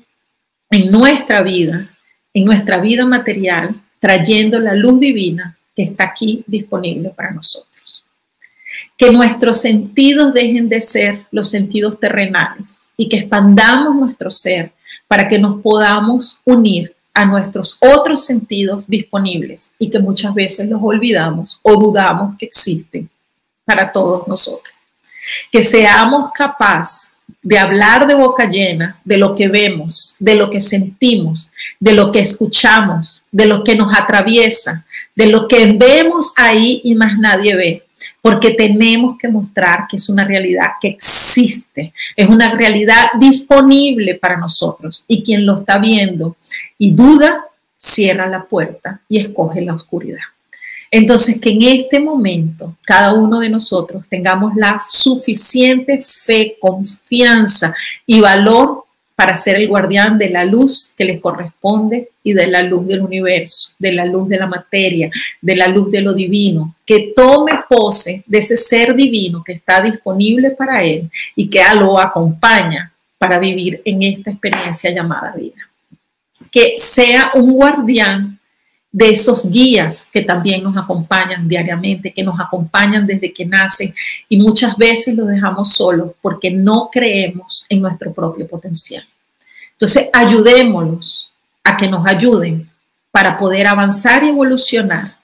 en 0.70 0.90
nuestra 0.90 1.42
vida, 1.42 1.90
en 2.32 2.44
nuestra 2.44 2.78
vida 2.78 3.04
material, 3.04 3.82
trayendo 3.98 4.58
la 4.58 4.74
luz 4.74 4.98
divina 4.98 5.58
que 5.76 5.82
está 5.82 6.04
aquí 6.04 6.42
disponible 6.46 7.10
para 7.10 7.32
nosotros. 7.32 8.02
Que 8.96 9.10
nuestros 9.10 9.60
sentidos 9.60 10.32
dejen 10.32 10.68
de 10.68 10.80
ser 10.80 11.26
los 11.30 11.50
sentidos 11.50 12.00
terrenales 12.00 12.90
y 12.96 13.08
que 13.08 13.18
expandamos 13.18 13.94
nuestro 13.94 14.30
ser 14.30 14.72
para 15.06 15.28
que 15.28 15.38
nos 15.38 15.60
podamos 15.60 16.40
unir 16.44 16.94
a 17.12 17.26
nuestros 17.26 17.76
otros 17.80 18.24
sentidos 18.24 18.86
disponibles 18.86 19.74
y 19.78 19.90
que 19.90 19.98
muchas 19.98 20.32
veces 20.32 20.70
los 20.70 20.80
olvidamos 20.82 21.60
o 21.62 21.74
dudamos 21.76 22.38
que 22.38 22.46
existen 22.46 23.10
para 23.70 23.92
todos 23.92 24.26
nosotros. 24.26 24.74
Que 25.52 25.62
seamos 25.62 26.32
capaces 26.34 27.12
de 27.40 27.56
hablar 27.56 28.08
de 28.08 28.14
boca 28.14 28.50
llena 28.50 29.00
de 29.04 29.16
lo 29.16 29.32
que 29.32 29.46
vemos, 29.46 30.16
de 30.18 30.34
lo 30.34 30.50
que 30.50 30.60
sentimos, 30.60 31.52
de 31.78 31.92
lo 31.92 32.10
que 32.10 32.18
escuchamos, 32.18 33.22
de 33.30 33.46
lo 33.46 33.62
que 33.62 33.76
nos 33.76 33.96
atraviesa, 33.96 34.84
de 35.14 35.26
lo 35.26 35.46
que 35.46 35.72
vemos 35.78 36.34
ahí 36.36 36.80
y 36.82 36.96
más 36.96 37.16
nadie 37.16 37.54
ve 37.54 37.84
porque 38.22 38.52
tenemos 38.52 39.18
que 39.18 39.28
mostrar 39.28 39.86
que 39.88 39.96
es 39.96 40.08
una 40.08 40.24
realidad 40.24 40.70
que 40.80 40.88
existe, 40.88 41.92
es 42.16 42.26
una 42.26 42.54
realidad 42.56 43.10
disponible 43.18 44.14
para 44.14 44.38
nosotros 44.38 45.04
y 45.06 45.22
quien 45.22 45.44
lo 45.44 45.54
está 45.54 45.78
viendo 45.78 46.34
y 46.78 46.92
duda, 46.92 47.44
cierra 47.76 48.26
la 48.26 48.44
puerta 48.44 49.02
y 49.06 49.18
escoge 49.18 49.60
la 49.60 49.74
oscuridad. 49.74 50.24
Entonces, 50.90 51.40
que 51.40 51.50
en 51.50 51.62
este 51.62 52.00
momento 52.00 52.76
cada 52.84 53.12
uno 53.12 53.38
de 53.38 53.48
nosotros 53.48 54.08
tengamos 54.08 54.56
la 54.56 54.80
suficiente 54.90 55.98
fe, 55.98 56.56
confianza 56.58 57.74
y 58.06 58.20
valor 58.20 58.84
para 59.14 59.34
ser 59.34 59.56
el 59.56 59.68
guardián 59.68 60.16
de 60.16 60.30
la 60.30 60.46
luz 60.46 60.94
que 60.96 61.04
les 61.04 61.20
corresponde 61.20 62.08
y 62.24 62.32
de 62.32 62.46
la 62.46 62.62
luz 62.62 62.86
del 62.86 63.02
universo, 63.02 63.74
de 63.78 63.92
la 63.92 64.06
luz 64.06 64.28
de 64.30 64.38
la 64.38 64.46
materia, 64.46 65.10
de 65.42 65.56
la 65.56 65.68
luz 65.68 65.92
de 65.92 66.00
lo 66.00 66.14
divino, 66.14 66.74
que 66.86 67.12
tome 67.14 67.52
pose 67.68 68.24
de 68.26 68.38
ese 68.38 68.56
ser 68.56 68.94
divino 68.94 69.44
que 69.44 69.52
está 69.52 69.82
disponible 69.82 70.50
para 70.52 70.82
él 70.82 71.10
y 71.36 71.50
que 71.50 71.62
lo 71.78 72.00
acompaña 72.00 72.94
para 73.18 73.38
vivir 73.38 73.82
en 73.84 74.02
esta 74.02 74.30
experiencia 74.30 74.90
llamada 74.90 75.34
vida. 75.36 75.68
Que 76.50 76.76
sea 76.78 77.32
un 77.34 77.52
guardián 77.52 78.39
de 78.92 79.10
esos 79.10 79.48
guías 79.48 80.08
que 80.12 80.22
también 80.22 80.64
nos 80.64 80.76
acompañan 80.76 81.46
diariamente, 81.46 82.12
que 82.12 82.24
nos 82.24 82.40
acompañan 82.40 83.06
desde 83.06 83.32
que 83.32 83.46
nacen 83.46 83.94
y 84.28 84.36
muchas 84.36 84.76
veces 84.76 85.16
los 85.16 85.28
dejamos 85.28 85.72
solos 85.72 86.12
porque 86.20 86.50
no 86.50 86.88
creemos 86.90 87.66
en 87.68 87.82
nuestro 87.82 88.12
propio 88.12 88.48
potencial. 88.48 89.06
Entonces, 89.72 90.10
ayudémoslos 90.12 91.32
a 91.62 91.76
que 91.76 91.88
nos 91.88 92.06
ayuden 92.06 92.68
para 93.12 93.38
poder 93.38 93.66
avanzar 93.66 94.24
y 94.24 94.28
evolucionar, 94.28 95.16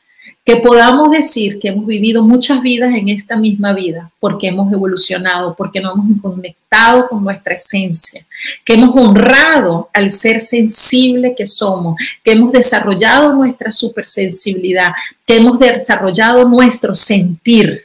que 0.47 0.59
podamos 0.59 1.11
decir 1.11 1.59
que 1.59 1.69
hemos 1.69 1.85
vivido 1.85 2.23
muchas 2.23 2.63
vidas 2.63 2.95
en 2.95 3.09
esta 3.09 3.35
misma 3.37 3.73
vida, 3.73 4.13
porque 4.21 4.47
hemos 4.47 4.73
evolucionado, 4.73 5.57
porque 5.57 5.81
nos 5.81 5.95
hemos 5.95 6.23
conectado 6.23 7.09
con 7.09 7.25
nuestra 7.25 7.55
esencia, 7.55 8.25
que 8.65 8.75
hemos 8.75 8.95
honrado 8.95 9.91
al 9.93 10.09
ser 10.09 10.41
sensible 10.41 11.35
que 11.35 11.47
somos, 11.47 11.97
que 12.23 12.31
hemos 12.31 12.53
desarrollado 12.53 13.33
nuestra 13.33 13.73
supersensibilidad, 13.73 14.91
que 15.27 15.39
hemos 15.39 15.59
desarrollado 15.59 16.49
nuestro 16.49 16.95
sentir, 16.95 17.85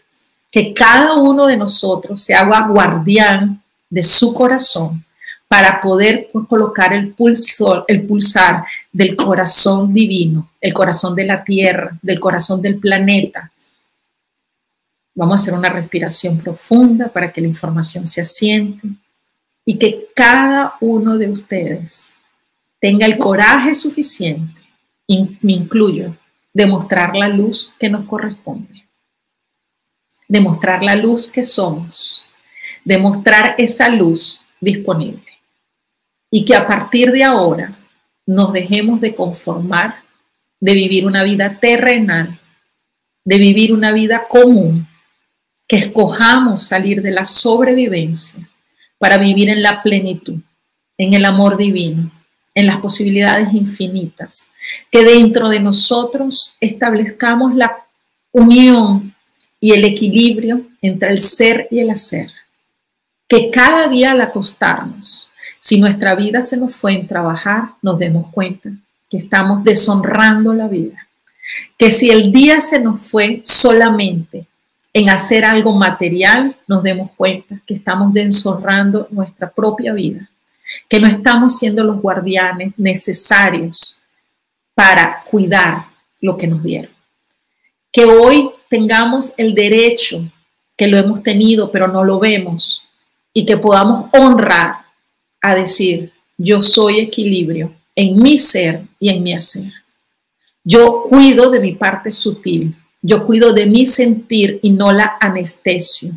que 0.52 0.72
cada 0.72 1.16
uno 1.16 1.48
de 1.48 1.58
nosotros 1.58 2.22
se 2.22 2.36
haga 2.36 2.68
guardián 2.68 3.60
de 3.90 4.04
su 4.04 4.36
corazón 4.36 5.04
para 5.52 5.82
poder 5.82 6.30
colocar 6.48 6.94
el, 6.94 7.14
el 7.90 8.06
pulsar 8.06 8.64
del 8.90 9.18
corazón 9.18 9.94
divino, 9.94 10.50
el 10.62 10.74
corazón 10.74 11.14
de 11.14 11.26
la 11.26 11.44
tierra, 11.44 12.00
del 12.02 12.22
corazón 12.22 12.62
del 12.62 12.78
planeta. 12.78 13.52
Vamos 15.14 15.34
a 15.34 15.44
hacer 15.44 15.54
una 15.54 15.68
respiración 15.68 16.40
profunda 16.40 17.10
para 17.10 17.34
que 17.34 17.42
la 17.42 17.48
información 17.48 18.06
se 18.06 18.22
asiente 18.22 18.88
y 19.66 19.78
que 19.78 20.08
cada 20.16 20.76
uno 20.80 21.18
de 21.18 21.30
ustedes 21.30 22.16
tenga 22.80 23.06
el 23.06 23.18
coraje 23.18 23.76
suficiente, 23.76 24.62
y 25.06 25.38
me 25.42 25.52
incluyo, 25.52 26.16
de 26.54 26.66
mostrar 26.66 27.14
la 27.14 27.28
luz 27.28 27.76
que 27.78 27.90
nos 27.90 28.06
corresponde, 28.06 28.86
de 30.30 30.40
mostrar 30.40 30.82
la 30.82 30.96
luz 30.96 31.30
que 31.30 31.44
somos, 31.44 32.24
de 32.86 32.98
mostrar 32.98 33.56
esa 33.58 33.90
luz 33.90 34.46
disponible 34.62 35.31
y 36.32 36.46
que 36.46 36.56
a 36.56 36.66
partir 36.66 37.12
de 37.12 37.26
ahora 37.26 37.78
nos 38.26 38.54
dejemos 38.54 39.02
de 39.02 39.14
conformar, 39.14 39.96
de 40.60 40.74
vivir 40.74 41.06
una 41.06 41.24
vida 41.24 41.60
terrenal, 41.60 42.40
de 43.26 43.38
vivir 43.38 43.74
una 43.74 43.92
vida 43.92 44.26
común, 44.30 44.88
que 45.68 45.78
escojamos 45.78 46.64
salir 46.64 47.02
de 47.02 47.12
la 47.12 47.26
sobrevivencia 47.26 48.50
para 48.98 49.18
vivir 49.18 49.50
en 49.50 49.62
la 49.62 49.84
plenitud, 49.84 50.40
en 50.98 51.14
el 51.14 51.26
amor 51.26 51.58
divino, 51.58 52.12
en 52.54 52.68
las 52.68 52.78
posibilidades 52.78 53.54
infinitas, 53.54 54.54
que 54.90 55.04
dentro 55.04 55.50
de 55.50 55.60
nosotros 55.60 56.56
establezcamos 56.60 57.56
la 57.56 57.86
unión 58.32 59.14
y 59.60 59.74
el 59.74 59.84
equilibrio 59.86 60.68
entre 60.82 61.12
el 61.12 61.20
ser 61.20 61.68
y 61.72 61.80
el 61.80 61.90
hacer, 61.90 62.32
que 63.28 63.50
cada 63.50 63.88
día 63.88 64.12
al 64.12 64.22
acostarnos 64.22 65.31
si 65.62 65.80
nuestra 65.80 66.16
vida 66.16 66.42
se 66.42 66.58
nos 66.58 66.76
fue 66.76 66.94
en 66.94 67.08
trabajar, 67.08 67.76
nos 67.84 68.00
demos 68.00 68.32
cuenta 68.32 68.72
que 69.08 69.18
estamos 69.18 69.64
deshonrando 69.64 70.54
la 70.54 70.68
vida. 70.68 71.08
Que 71.78 71.92
si 71.92 72.10
el 72.10 72.32
día 72.32 72.60
se 72.60 72.82
nos 72.82 73.00
fue 73.04 73.44
solamente 73.46 74.48
en 74.92 75.12
hacer 75.12 75.46
algo 75.46 75.74
material, 75.74 76.56
nos 76.66 76.82
demos 76.82 77.12
cuenta 77.16 77.62
que 77.68 77.76
estamos 77.76 78.12
deshonrando 78.12 79.08
nuestra 79.12 79.52
propia 79.52 79.94
vida. 79.94 80.28
Que 80.90 81.00
no 81.00 81.06
estamos 81.06 81.60
siendo 81.60 81.84
los 81.84 82.02
guardianes 82.02 82.74
necesarios 82.78 84.02
para 84.74 85.24
cuidar 85.30 85.86
lo 86.22 86.38
que 86.38 86.48
nos 86.48 86.64
dieron. 86.64 86.92
Que 87.92 88.06
hoy 88.06 88.50
tengamos 88.68 89.36
el 89.38 89.54
derecho, 89.54 90.28
que 90.76 90.88
lo 90.88 90.98
hemos 90.98 91.22
tenido, 91.22 91.72
pero 91.72 91.88
no 91.88 92.04
lo 92.04 92.18
vemos, 92.18 92.88
y 93.32 93.46
que 93.46 93.58
podamos 93.58 94.10
honrar 94.12 94.91
a 95.42 95.56
decir, 95.56 96.12
yo 96.38 96.62
soy 96.62 97.00
equilibrio 97.00 97.74
en 97.96 98.22
mi 98.22 98.38
ser 98.38 98.84
y 99.00 99.10
en 99.10 99.24
mi 99.24 99.34
hacer. 99.34 99.72
Yo 100.64 101.04
cuido 101.04 101.50
de 101.50 101.60
mi 101.60 101.74
parte 101.74 102.12
sutil, 102.12 102.76
yo 103.02 103.26
cuido 103.26 103.52
de 103.52 103.66
mi 103.66 103.86
sentir 103.86 104.60
y 104.62 104.72
no 104.72 104.92
la 104.92 105.18
anestesio, 105.20 106.14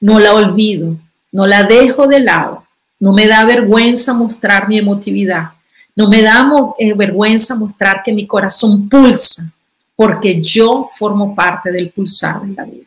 no 0.00 0.18
la 0.18 0.34
olvido, 0.34 0.96
no 1.30 1.46
la 1.46 1.64
dejo 1.64 2.06
de 2.06 2.20
lado, 2.20 2.66
no 3.00 3.12
me 3.12 3.26
da 3.26 3.44
vergüenza 3.44 4.14
mostrar 4.14 4.68
mi 4.68 4.78
emotividad, 4.78 5.50
no 5.94 6.08
me 6.08 6.22
da 6.22 6.50
eh, 6.78 6.94
vergüenza 6.94 7.54
mostrar 7.54 8.02
que 8.02 8.12
mi 8.12 8.26
corazón 8.26 8.88
pulsa, 8.88 9.52
porque 9.94 10.40
yo 10.40 10.88
formo 10.90 11.34
parte 11.34 11.70
del 11.70 11.90
pulsar 11.90 12.42
de 12.42 12.54
la 12.54 12.64
vida. 12.64 12.86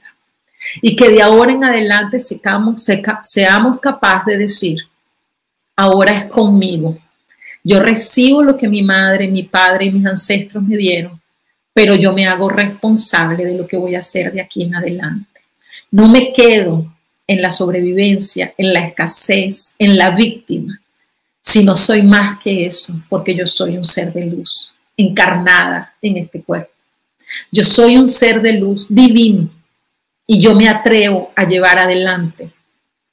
Y 0.81 0.95
que 0.95 1.09
de 1.09 1.21
ahora 1.21 1.51
en 1.51 1.63
adelante 1.63 2.19
seamos, 2.19 2.83
seamos 3.21 3.79
capaces 3.79 4.25
de 4.25 4.37
decir, 4.37 4.77
ahora 5.75 6.13
es 6.13 6.25
conmigo. 6.25 6.97
Yo 7.63 7.79
recibo 7.79 8.43
lo 8.43 8.55
que 8.55 8.67
mi 8.67 8.81
madre, 8.83 9.27
mi 9.27 9.43
padre 9.43 9.85
y 9.85 9.91
mis 9.91 10.05
ancestros 10.05 10.63
me 10.63 10.77
dieron, 10.77 11.19
pero 11.73 11.95
yo 11.95 12.13
me 12.13 12.27
hago 12.27 12.49
responsable 12.49 13.43
de 13.45 13.55
lo 13.55 13.67
que 13.67 13.77
voy 13.77 13.95
a 13.95 13.99
hacer 13.99 14.31
de 14.31 14.41
aquí 14.41 14.63
en 14.63 14.75
adelante. 14.75 15.41
No 15.91 16.07
me 16.07 16.31
quedo 16.31 16.93
en 17.27 17.41
la 17.41 17.49
sobrevivencia, 17.49 18.53
en 18.57 18.71
la 18.73 18.85
escasez, 18.85 19.75
en 19.79 19.97
la 19.97 20.11
víctima, 20.11 20.79
si 21.41 21.63
no 21.63 21.75
soy 21.75 22.01
más 22.01 22.39
que 22.39 22.65
eso, 22.65 23.01
porque 23.07 23.35
yo 23.35 23.45
soy 23.45 23.77
un 23.77 23.83
ser 23.83 24.11
de 24.13 24.25
luz, 24.25 24.75
encarnada 24.97 25.93
en 26.01 26.17
este 26.17 26.41
cuerpo. 26.41 26.71
Yo 27.51 27.63
soy 27.63 27.97
un 27.97 28.07
ser 28.07 28.41
de 28.41 28.53
luz 28.53 28.93
divino 28.93 29.49
y 30.27 30.39
yo 30.39 30.55
me 30.55 30.67
atrevo 30.67 31.31
a 31.35 31.47
llevar 31.47 31.77
adelante 31.77 32.51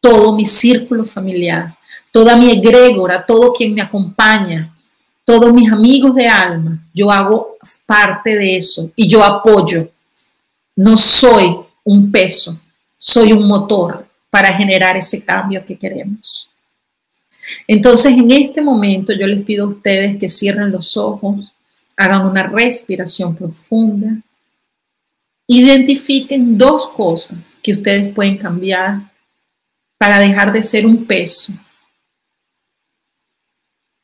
todo 0.00 0.34
mi 0.34 0.44
círculo 0.44 1.04
familiar, 1.04 1.76
toda 2.12 2.36
mi 2.36 2.50
egrégora, 2.50 3.24
todo 3.26 3.52
quien 3.52 3.74
me 3.74 3.82
acompaña, 3.82 4.72
todos 5.24 5.52
mis 5.52 5.72
amigos 5.72 6.14
de 6.14 6.28
alma. 6.28 6.86
Yo 6.94 7.10
hago 7.10 7.56
parte 7.86 8.36
de 8.36 8.56
eso 8.56 8.92
y 8.94 9.08
yo 9.08 9.24
apoyo. 9.24 9.90
No 10.76 10.96
soy 10.96 11.56
un 11.82 12.12
peso, 12.12 12.60
soy 12.96 13.32
un 13.32 13.48
motor 13.48 14.06
para 14.30 14.52
generar 14.52 14.96
ese 14.96 15.24
cambio 15.24 15.64
que 15.64 15.76
queremos. 15.76 16.48
Entonces, 17.66 18.12
en 18.12 18.30
este 18.30 18.60
momento 18.60 19.12
yo 19.12 19.26
les 19.26 19.42
pido 19.42 19.64
a 19.64 19.68
ustedes 19.68 20.16
que 20.16 20.28
cierren 20.28 20.70
los 20.70 20.96
ojos, 20.96 21.52
hagan 21.96 22.26
una 22.26 22.44
respiración 22.44 23.34
profunda, 23.34 24.18
identifiquen 25.46 26.56
dos 26.56 26.88
cosas 26.88 27.56
que 27.62 27.72
ustedes 27.72 28.14
pueden 28.14 28.36
cambiar 28.36 29.10
para 29.98 30.18
dejar 30.18 30.52
de 30.52 30.62
ser 30.62 30.86
un 30.86 31.04
peso 31.04 31.52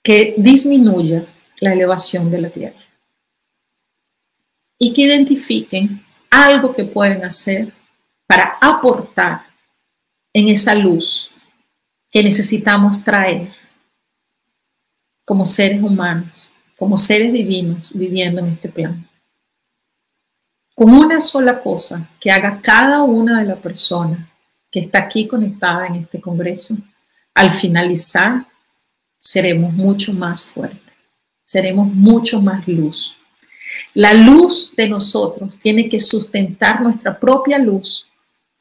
que 0.09 0.35
disminuya 0.39 1.27
la 1.61 1.75
elevación 1.75 2.31
de 2.31 2.41
la 2.41 2.49
Tierra. 2.49 2.81
Y 4.79 4.95
que 4.95 5.03
identifiquen 5.03 6.03
algo 6.31 6.75
que 6.75 6.85
pueden 6.85 7.27
hacer 7.27 7.75
para 8.27 8.57
aportar 8.59 9.43
en 10.33 10.49
esa 10.49 10.75
luz 10.75 11.31
que 12.11 12.23
necesitamos 12.23 13.05
traer 13.05 13.53
como 15.27 15.45
seres 15.45 15.83
humanos, 15.83 16.49
como 16.79 16.97
seres 16.97 17.31
divinos 17.31 17.91
viviendo 17.93 18.41
en 18.41 18.47
este 18.47 18.71
plano. 18.71 19.05
Con 20.75 20.91
una 20.91 21.21
sola 21.21 21.61
cosa 21.61 22.09
que 22.19 22.31
haga 22.31 22.63
cada 22.63 23.03
una 23.03 23.41
de 23.41 23.49
las 23.49 23.59
personas 23.59 24.27
que 24.71 24.81
está 24.81 25.01
aquí 25.01 25.29
conectada 25.29 25.87
en 25.87 25.97
este 25.97 26.19
congreso, 26.19 26.79
al 27.35 27.51
finalizar 27.51 28.47
seremos 29.19 29.73
mucho 29.73 30.13
más 30.13 30.43
fuertes, 30.43 30.95
seremos 31.45 31.93
mucho 31.93 32.41
más 32.41 32.67
luz. 32.67 33.15
La 33.95 34.15
luz 34.15 34.75
de 34.77 34.89
nosotros 34.89 35.59
tiene 35.59 35.89
que 35.89 36.01
sustentar 36.01 36.81
nuestra 36.81 37.19
propia 37.19 37.59
luz 37.59 38.07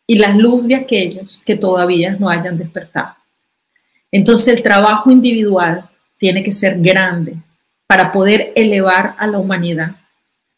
y 0.05 0.17
la 0.17 0.29
luz 0.29 0.67
de 0.67 0.75
aquellos 0.75 1.41
que 1.45 1.55
todavía 1.55 2.15
no 2.19 2.29
hayan 2.29 2.57
despertado. 2.57 3.15
Entonces 4.11 4.55
el 4.55 4.63
trabajo 4.63 5.11
individual 5.11 5.89
tiene 6.17 6.43
que 6.43 6.51
ser 6.51 6.79
grande 6.79 7.35
para 7.85 8.11
poder 8.11 8.51
elevar 8.55 9.15
a 9.17 9.27
la 9.27 9.37
humanidad, 9.37 9.95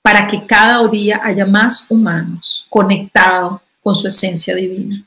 para 0.01 0.25
que 0.27 0.45
cada 0.45 0.87
día 0.87 1.21
haya 1.23 1.45
más 1.45 1.89
humanos 1.91 2.65
conectados 2.69 3.61
con 3.81 3.93
su 3.95 4.07
esencia 4.07 4.55
divina. 4.55 5.05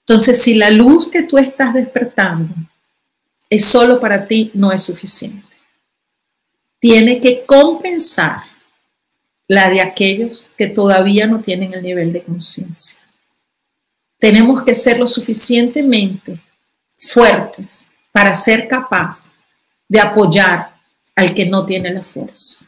Entonces, 0.00 0.42
si 0.42 0.54
la 0.54 0.70
luz 0.70 1.08
que 1.08 1.22
tú 1.22 1.38
estás 1.38 1.72
despertando 1.72 2.52
es 3.50 3.64
solo 3.64 3.98
para 3.98 4.28
ti, 4.28 4.52
no 4.54 4.70
es 4.70 4.84
suficiente. 4.84 5.44
Tiene 6.78 7.20
que 7.20 7.44
compensar 7.44 8.44
la 9.48 9.68
de 9.68 9.80
aquellos 9.80 10.52
que 10.56 10.68
todavía 10.68 11.26
no 11.26 11.40
tienen 11.40 11.74
el 11.74 11.82
nivel 11.82 12.12
de 12.12 12.22
conciencia. 12.22 13.02
Tenemos 14.16 14.62
que 14.62 14.74
ser 14.74 14.98
lo 14.98 15.06
suficientemente 15.08 16.38
fuertes 16.96 17.90
para 18.12 18.34
ser 18.34 18.68
capaz 18.68 19.34
de 19.88 19.98
apoyar 19.98 20.76
al 21.16 21.34
que 21.34 21.46
no 21.46 21.66
tiene 21.66 21.92
la 21.92 22.02
fuerza. 22.02 22.66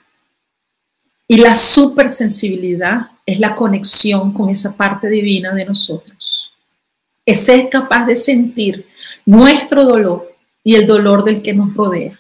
Y 1.29 1.37
la 1.37 1.55
supersensibilidad 1.55 3.11
es 3.25 3.39
la 3.39 3.55
conexión 3.55 4.33
con 4.33 4.51
esa 4.51 4.77
parte 4.77 5.09
divina 5.09 5.55
de 5.55 5.65
nosotros. 5.65 6.53
Es 7.25 7.45
ser 7.45 7.69
capaz 7.69 8.07
de 8.07 8.17
sentir 8.17 8.89
nuestro 9.25 9.85
dolor 9.85 10.32
y 10.65 10.77
el 10.77 10.87
dolor 10.87 11.25
del 11.25 11.43
que 11.43 11.53
nos 11.53 11.75
rodea. 11.75 12.19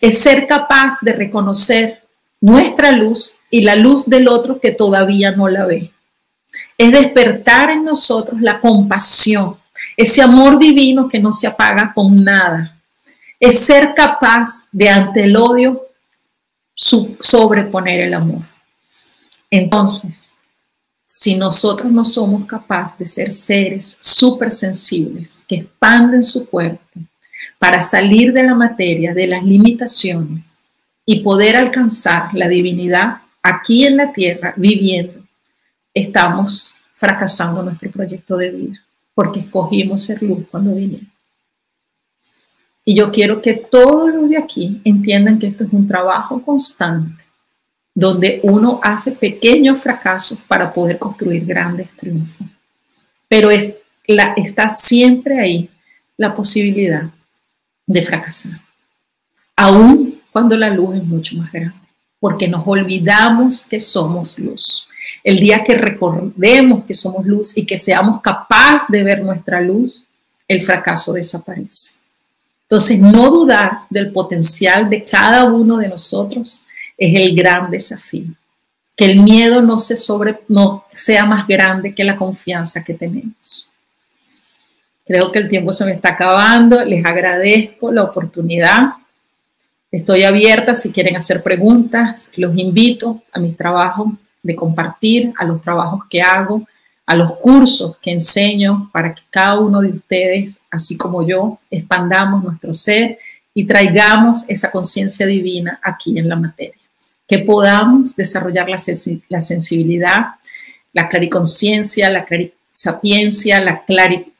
Es 0.00 0.20
ser 0.20 0.46
capaz 0.46 1.00
de 1.02 1.12
reconocer 1.12 2.02
nuestra 2.40 2.92
luz 2.92 3.38
y 3.50 3.62
la 3.62 3.76
luz 3.76 4.06
del 4.06 4.28
otro 4.28 4.60
que 4.60 4.72
todavía 4.72 5.30
no 5.32 5.48
la 5.48 5.66
ve. 5.66 5.92
Es 6.78 6.92
despertar 6.92 7.70
en 7.70 7.84
nosotros 7.84 8.40
la 8.40 8.60
compasión, 8.60 9.58
ese 9.96 10.22
amor 10.22 10.58
divino 10.58 11.08
que 11.08 11.18
no 11.18 11.32
se 11.32 11.46
apaga 11.46 11.92
con 11.94 12.22
nada. 12.22 12.78
Es 13.38 13.60
ser 13.60 13.94
capaz 13.94 14.68
de 14.72 14.88
ante 14.88 15.24
el 15.24 15.36
odio 15.36 15.82
sobreponer 16.74 18.02
el 18.02 18.14
amor. 18.14 18.42
Entonces, 19.50 20.36
si 21.06 21.34
nosotros 21.36 21.90
no 21.90 22.04
somos 22.04 22.44
capaces 22.46 22.98
de 22.98 23.06
ser 23.06 23.30
seres 23.30 23.98
súper 24.00 24.50
sensibles 24.50 25.42
que 25.48 25.56
expanden 25.56 26.22
su 26.22 26.48
cuerpo 26.48 26.84
para 27.58 27.80
salir 27.80 28.32
de 28.32 28.42
la 28.42 28.54
materia, 28.54 29.14
de 29.14 29.26
las 29.26 29.44
limitaciones 29.44 30.56
y 31.04 31.20
poder 31.20 31.56
alcanzar 31.56 32.30
la 32.34 32.48
divinidad 32.48 33.18
aquí 33.42 33.86
en 33.86 33.96
la 33.96 34.12
tierra 34.12 34.54
viviendo, 34.56 35.24
estamos 35.94 36.76
fracasando 36.94 37.62
nuestro 37.62 37.90
proyecto 37.90 38.36
de 38.36 38.50
vida 38.50 38.82
porque 39.14 39.40
escogimos 39.40 40.02
ser 40.02 40.22
luz 40.22 40.46
cuando 40.50 40.74
vinimos. 40.74 41.10
Y 42.84 42.94
yo 42.94 43.10
quiero 43.10 43.42
que 43.42 43.54
todos 43.54 44.10
los 44.10 44.28
de 44.28 44.38
aquí 44.38 44.80
entiendan 44.84 45.38
que 45.38 45.46
esto 45.46 45.64
es 45.64 45.72
un 45.72 45.86
trabajo 45.86 46.40
constante, 46.42 47.24
donde 47.94 48.40
uno 48.42 48.78
hace 48.82 49.12
pequeños 49.12 49.80
fracasos 49.80 50.40
para 50.42 50.72
poder 50.72 50.98
construir 50.98 51.44
grandes 51.44 51.90
triunfos. 51.94 52.46
Pero 53.26 53.48
está 53.50 54.68
siempre 54.68 55.40
ahí 55.40 55.70
la 56.16 56.34
posibilidad 56.34 57.10
de 57.86 58.02
fracasar, 58.02 58.60
aun 59.56 60.20
cuando 60.32 60.56
la 60.56 60.70
luz 60.70 60.96
es 60.96 61.04
mucho 61.04 61.36
más 61.36 61.50
grande, 61.52 61.76
porque 62.20 62.48
nos 62.48 62.66
olvidamos 62.66 63.64
que 63.64 63.80
somos 63.80 64.38
luz. 64.38 64.86
El 65.22 65.38
día 65.38 65.62
que 65.64 65.74
recordemos 65.74 66.84
que 66.84 66.94
somos 66.94 67.24
luz 67.24 67.56
y 67.56 67.64
que 67.64 67.78
seamos 67.78 68.20
capaces 68.20 68.88
de 68.88 69.02
ver 69.02 69.22
nuestra 69.22 69.60
luz, 69.60 70.08
el 70.48 70.62
fracaso 70.62 71.12
desaparece. 71.12 71.96
Entonces, 72.62 73.00
no 73.00 73.30
dudar 73.30 73.82
del 73.88 74.12
potencial 74.12 74.90
de 74.90 75.04
cada 75.04 75.44
uno 75.44 75.76
de 75.76 75.88
nosotros 75.88 76.66
es 76.98 77.14
el 77.14 77.36
gran 77.36 77.70
desafío. 77.70 78.26
Que 78.96 79.04
el 79.04 79.22
miedo 79.22 79.62
no, 79.62 79.78
sea 80.90 81.26
más 81.26 81.46
grande 81.46 81.94
que 81.94 82.02
la 82.02 82.16
confianza 82.16 82.82
que 82.82 82.94
tenemos. 82.94 83.72
Creo 85.06 85.30
que 85.30 85.38
el 85.38 85.48
tiempo 85.48 85.72
se 85.72 85.84
me 85.84 85.92
está 85.92 86.10
acabando. 86.10 86.84
Les 86.84 87.04
agradezco 87.04 87.92
la 87.92 88.02
oportunidad. 88.02 88.94
Estoy 89.92 90.24
abierta 90.24 90.74
si 90.74 90.90
quieren 90.90 91.16
hacer 91.16 91.44
preguntas. 91.44 92.32
Los 92.34 92.58
invito 92.58 93.22
a 93.32 93.38
mi 93.38 93.52
trabajo 93.52 94.12
de 94.42 94.56
compartir, 94.56 95.32
a 95.38 95.44
los 95.44 95.62
trabajos 95.62 96.02
que 96.10 96.20
hago, 96.20 96.66
a 97.06 97.14
los 97.14 97.36
cursos 97.36 97.96
que 97.98 98.10
enseño 98.10 98.90
para 98.92 99.14
que 99.14 99.22
cada 99.30 99.60
uno 99.60 99.80
de 99.80 99.92
ustedes, 99.92 100.62
así 100.70 100.96
como 100.96 101.24
yo, 101.24 101.60
expandamos 101.70 102.42
nuestro 102.42 102.74
ser 102.74 103.18
y 103.54 103.64
traigamos 103.64 104.44
esa 104.48 104.72
conciencia 104.72 105.24
divina 105.24 105.78
aquí 105.82 106.18
en 106.18 106.28
la 106.28 106.36
materia. 106.36 106.80
Que 107.28 107.38
podamos 107.38 108.16
desarrollar 108.16 108.68
la, 108.68 109.40
sensibilidad, 109.40 110.20
la 110.92 111.08
clariconciencia, 111.08 112.10
la 112.10 112.24
clarisapiencia, 112.24 113.60
la 113.60 113.84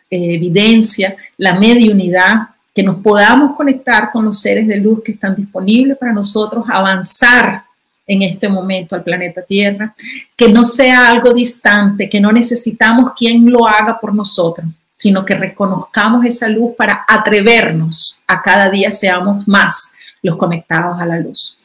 clarividencia, 0.09 1.17
la 1.37 1.59
mediunidad, 1.59 2.49
que 2.75 2.83
nos 2.83 2.97
podamos 2.97 3.57
conectar 3.57 4.11
con 4.11 4.27
los 4.27 4.39
seres 4.39 4.67
de 4.67 4.77
luz 4.77 5.03
que 5.03 5.13
están 5.13 5.35
disponibles 5.35 5.97
para 5.97 6.13
nosotros, 6.13 6.65
avanzar 6.69 7.65
en 8.07 8.23
este 8.23 8.49
momento 8.49 8.95
al 8.95 9.03
planeta 9.03 9.43
Tierra, 9.43 9.95
que 10.37 10.49
no 10.49 10.65
sea 10.65 11.11
algo 11.11 11.33
distante, 11.33 12.09
que 12.09 12.21
no 12.21 12.31
necesitamos 12.31 13.13
quien 13.17 13.51
lo 13.51 13.67
haga 13.67 13.99
por 13.99 14.15
nosotros, 14.15 14.67
sino 14.97 15.25
que 15.25 15.35
reconozcamos 15.35 16.25
esa 16.25 16.49
luz 16.49 16.75
para 16.77 17.05
atrevernos 17.09 18.23
a 18.27 18.43
cada 18.43 18.71
día 18.71 18.93
seamos 18.93 19.47
más 19.49 19.95
los 20.23 20.37
conectados 20.37 21.01
a 21.01 21.07
la 21.07 21.19
luz. 21.19 21.57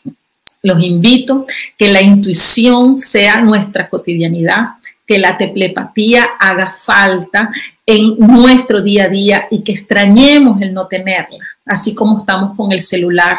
Los 0.64 0.82
invito 0.84 1.46
que 1.78 1.92
la 1.92 2.02
intuición 2.02 2.96
sea 2.96 3.42
nuestra 3.42 3.90
cotidianidad, 3.90 4.76
que 5.12 5.20
la 5.20 5.36
teplepatía 5.36 6.24
haga 6.40 6.72
falta 6.72 7.52
en 7.86 8.18
nuestro 8.18 8.82
día 8.82 9.04
a 9.04 9.10
día 9.10 9.48
y 9.52 9.62
que 9.62 9.74
extrañemos 9.74 10.62
el 10.62 10.74
no 10.74 10.88
tenerla, 10.88 11.46
así 11.66 11.94
como 11.94 12.20
estamos 12.20 12.56
con 12.56 12.72
el 12.72 12.80
celular 12.80 13.38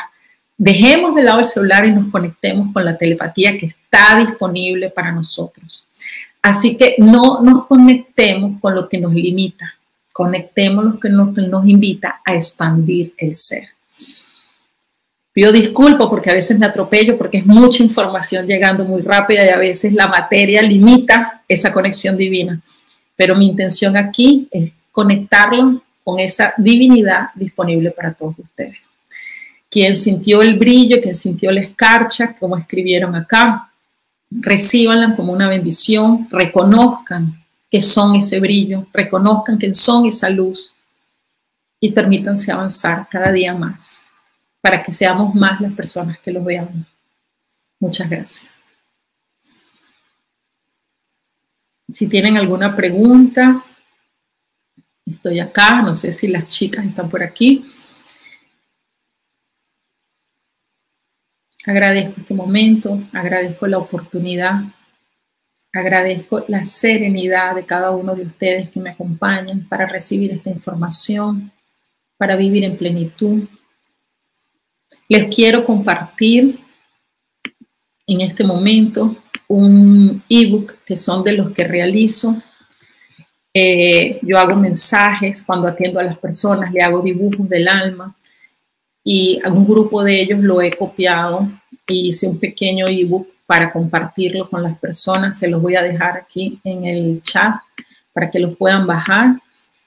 Dejemos 0.59 1.15
de 1.15 1.23
lado 1.23 1.41
el 1.41 1.47
celular 1.47 1.87
y 1.87 1.91
nos 1.91 2.13
conectemos 2.13 2.73
con 2.73 2.85
la 2.85 2.97
telepatía 2.97 3.57
que 3.57 3.67
está 3.67 4.19
disponible 4.19 4.91
para 4.91 5.11
nosotros. 5.11 5.89
Así 6.43 6.77
que 6.77 6.95
no 6.99 7.41
nos 7.41 7.67
conectemos 7.67 8.61
con 8.61 8.75
lo 8.75 8.89
que 8.89 8.99
nos 9.01 9.13
limita, 9.13 9.75
Conectemos 10.13 10.85
lo 10.85 11.01
que 11.01 11.09
nos 11.43 11.67
invita 11.67 12.21
a 12.23 12.35
expandir 12.35 13.15
el 13.17 13.33
ser. 13.33 13.71
Pido 15.33 15.51
disculpas 15.51 16.09
porque 16.09 16.31
a 16.31 16.35
veces 16.35 16.59
me 16.59 16.67
atropello 16.67 17.17
porque 17.17 17.39
es 17.39 17.47
mucha 17.47 17.83
información 17.83 18.47
llegando 18.47 18.85
muy 18.85 19.01
rápida 19.01 19.47
y 19.47 19.49
a 19.49 19.57
veces 19.57 19.95
la 19.95 20.07
materia 20.07 20.61
limita 20.61 21.43
esa 21.49 21.73
conexión 21.73 22.19
divina. 22.19 22.61
Pero 23.17 23.35
mi 23.35 23.47
intención 23.47 23.97
aquí 23.97 24.47
es 24.51 24.73
conectarlo 24.91 25.83
con 26.05 26.19
esa 26.19 26.53
divinidad 26.59 27.31
disponible 27.35 27.93
para 27.93 28.13
todos 28.13 28.39
ustedes. 28.39 28.93
Quien 29.71 29.97
sintió 29.97 30.43
el 30.43 30.59
brillo, 30.59 31.01
quien 31.01 31.15
sintió 31.15 31.51
la 31.51 31.63
escarcha, 31.63 32.35
como 32.39 32.59
escribieron 32.59 33.15
acá, 33.15 33.73
recíbanla 34.31 35.17
como 35.17 35.33
una 35.33 35.49
bendición, 35.49 36.29
reconozcan 36.31 37.43
que 37.71 37.81
son 37.81 38.17
ese 38.17 38.39
brillo, 38.39 38.87
reconozcan 38.93 39.59
que 39.59 39.73
son 39.73 40.05
esa 40.05 40.29
luz 40.29 40.77
y 41.81 41.93
permítanse 41.93 42.53
avanzar 42.53 43.07
cada 43.11 43.33
día 43.33 43.55
más 43.55 44.12
para 44.63 44.83
que 44.83 44.93
seamos 44.93 45.35
más 45.35 45.61
las 45.61 45.73
personas 45.73 46.19
que 46.21 46.31
los 46.31 46.45
veamos. 46.45 46.87
Muchas 47.81 48.09
gracias. 48.09 48.55
Si 51.93 52.09
tienen 52.09 52.39
alguna 52.39 52.75
pregunta, 52.75 53.65
estoy 55.05 55.41
acá, 55.41 55.83
no 55.83 55.95
sé 55.95 56.13
si 56.13 56.29
las 56.29 56.47
chicas 56.47 56.87
están 56.87 57.11
por 57.11 57.23
aquí. 57.23 57.65
Agradezco 61.67 62.21
este 62.21 62.35
momento, 62.35 63.01
agradezco 63.13 63.67
la 63.67 63.79
oportunidad, 63.79 64.63
agradezco 65.73 66.45
la 66.49 66.63
serenidad 66.63 67.57
de 67.57 67.67
cada 67.67 67.91
uno 67.91 68.15
de 68.15 68.23
ustedes 68.23 68.71
que 68.71 68.81
me 68.81 68.91
acompañan 68.91 69.69
para 69.69 69.87
recibir 69.87 70.31
esta 70.33 70.51
información, 70.51 71.53
para 72.17 72.37
vivir 72.37 72.65
en 72.65 72.77
plenitud, 72.77 73.49
les 75.13 75.29
quiero 75.35 75.63
compartir 75.63 76.59
en 78.07 78.23
este 78.23 78.45
momento 78.45 79.15
un 79.47 80.23
ebook 80.27 80.77
que 80.87 80.97
son 80.97 81.23
de 81.23 81.35
los 81.35 81.51
que 81.51 81.65
realizo. 81.65 82.43
Eh, 83.53 84.19
yo 84.23 84.39
hago 84.39 84.57
mensajes 84.57 85.43
cuando 85.43 85.69
atiendo 85.69 86.01
a 86.01 86.05
las 86.05 86.17
personas, 86.17 86.73
le 86.73 86.81
hago 86.81 87.03
dibujos 87.03 87.47
del 87.47 87.69
alma 87.69 88.17
y 89.05 89.39
a 89.45 89.53
un 89.53 89.67
grupo 89.67 90.03
de 90.03 90.19
ellos 90.19 90.41
lo 90.41 90.63
he 90.63 90.71
copiado 90.71 91.47
y 91.87 92.09
hice 92.09 92.27
un 92.27 92.39
pequeño 92.39 92.87
ebook 92.89 93.29
para 93.47 93.71
compartirlo 93.71 94.49
con 94.49 94.63
las 94.63 94.79
personas. 94.79 95.39
Se 95.39 95.47
los 95.47 95.61
voy 95.61 95.77
a 95.77 95.83
dejar 95.83 96.17
aquí 96.17 96.59
en 96.65 96.87
el 96.87 97.23
chat 97.23 97.57
para 98.15 98.31
que 98.31 98.39
los 98.39 98.57
puedan 98.57 98.87
bajar. 98.87 99.43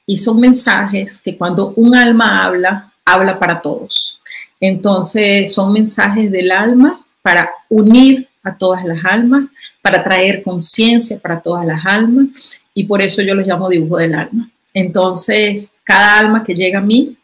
Y 0.06 0.18
son 0.18 0.40
mensajes 0.40 1.18
que 1.18 1.36
cuando 1.36 1.74
un 1.78 1.96
alma 1.96 2.46
habla, 2.46 2.94
habla 3.04 3.40
para 3.40 3.60
todos. 3.60 4.15
Entonces 4.60 5.54
son 5.54 5.74
mensajes 5.74 6.32
del 6.32 6.52
alma 6.52 7.06
para 7.22 7.50
unir 7.70 8.28
a 8.44 8.56
todas 8.56 8.86
las 8.86 9.04
almas, 9.04 9.50
para 9.82 10.04
traer 10.04 10.44
conciencia 10.44 11.20
para 11.20 11.42
todas 11.42 11.66
las 11.66 11.86
almas 11.86 12.64
y 12.74 12.84
por 12.84 13.02
eso 13.02 13.22
yo 13.22 13.34
los 13.34 13.48
llamo 13.48 13.70
dibujo 13.70 13.98
del 13.98 14.14
alma. 14.14 14.50
Entonces, 14.74 15.72
cada 15.84 16.20
alma 16.20 16.44
que 16.44 16.54
llega 16.54 16.80
a 16.80 16.84
mí 16.84 17.18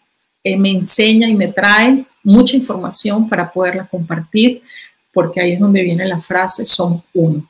eh, 0.44 0.58
me 0.58 0.72
enseña 0.72 1.28
y 1.28 1.36
me 1.36 1.50
trae 1.50 2.06
mucha 2.24 2.56
información 2.56 3.28
para 3.28 3.52
poderla 3.52 3.86
compartir, 3.86 4.63
porque 5.12 5.41
ahí 5.41 5.54
es 5.54 5.60
donde 5.60 5.84
viene 5.84 6.08
la 6.08 6.22
frase, 6.22 6.65
somos 6.65 7.04
uno. 7.13 7.48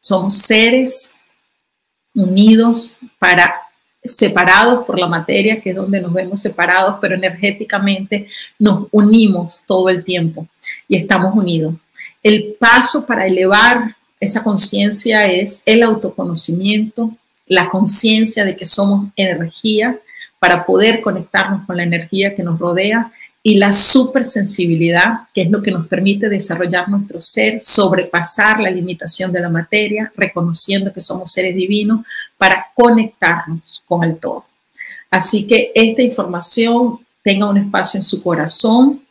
Somos 0.00 0.34
seres 0.34 1.14
unidos 2.14 2.96
para 3.18 3.54
separados 4.04 4.84
por 4.84 4.98
la 4.98 5.06
materia, 5.06 5.60
que 5.60 5.70
es 5.70 5.76
donde 5.76 6.00
nos 6.00 6.12
vemos 6.12 6.40
separados, 6.40 6.96
pero 7.00 7.14
energéticamente 7.14 8.26
nos 8.58 8.86
unimos 8.90 9.64
todo 9.66 9.88
el 9.88 10.04
tiempo 10.04 10.46
y 10.86 10.96
estamos 10.96 11.34
unidos. 11.34 11.84
El 12.22 12.56
paso 12.58 13.06
para 13.06 13.26
elevar 13.26 13.96
esa 14.20 14.42
conciencia 14.42 15.24
es 15.24 15.62
el 15.66 15.82
autoconocimiento, 15.82 17.12
la 17.46 17.68
conciencia 17.68 18.44
de 18.44 18.56
que 18.56 18.64
somos 18.64 19.08
energía 19.16 19.98
para 20.38 20.66
poder 20.66 21.00
conectarnos 21.00 21.66
con 21.66 21.76
la 21.76 21.82
energía 21.82 22.34
que 22.34 22.42
nos 22.42 22.58
rodea 22.58 23.12
y 23.46 23.56
la 23.56 23.72
supersensibilidad, 23.72 25.28
que 25.34 25.42
es 25.42 25.50
lo 25.50 25.60
que 25.62 25.70
nos 25.70 25.86
permite 25.86 26.30
desarrollar 26.30 26.88
nuestro 26.88 27.20
ser, 27.20 27.60
sobrepasar 27.60 28.58
la 28.58 28.70
limitación 28.70 29.30
de 29.30 29.40
la 29.40 29.50
materia, 29.50 30.10
reconociendo 30.16 30.90
que 30.90 31.02
somos 31.02 31.30
seres 31.30 31.54
divinos 31.54 32.06
para 32.38 32.68
conectarnos 32.74 33.82
con 33.86 34.02
el 34.02 34.16
todo. 34.16 34.46
Así 35.10 35.46
que 35.46 35.72
esta 35.74 36.00
información 36.00 37.00
tenga 37.22 37.50
un 37.50 37.58
espacio 37.58 37.98
en 37.98 38.02
su 38.02 38.22
corazón 38.22 39.04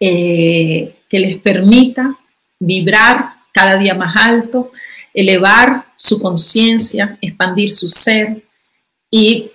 eh, 0.00 0.96
que 1.08 1.20
les 1.20 1.38
permita 1.40 2.18
vibrar 2.58 3.34
cada 3.52 3.76
día 3.76 3.94
más 3.94 4.16
alto, 4.16 4.72
elevar 5.14 5.86
su 5.94 6.20
conciencia, 6.20 7.16
expandir 7.20 7.72
su 7.72 7.88
ser 7.88 8.42
y 9.08 9.52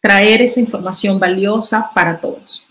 traer 0.00 0.40
esa 0.40 0.60
información 0.60 1.18
valiosa 1.18 1.90
para 1.92 2.20
todos. 2.20 2.68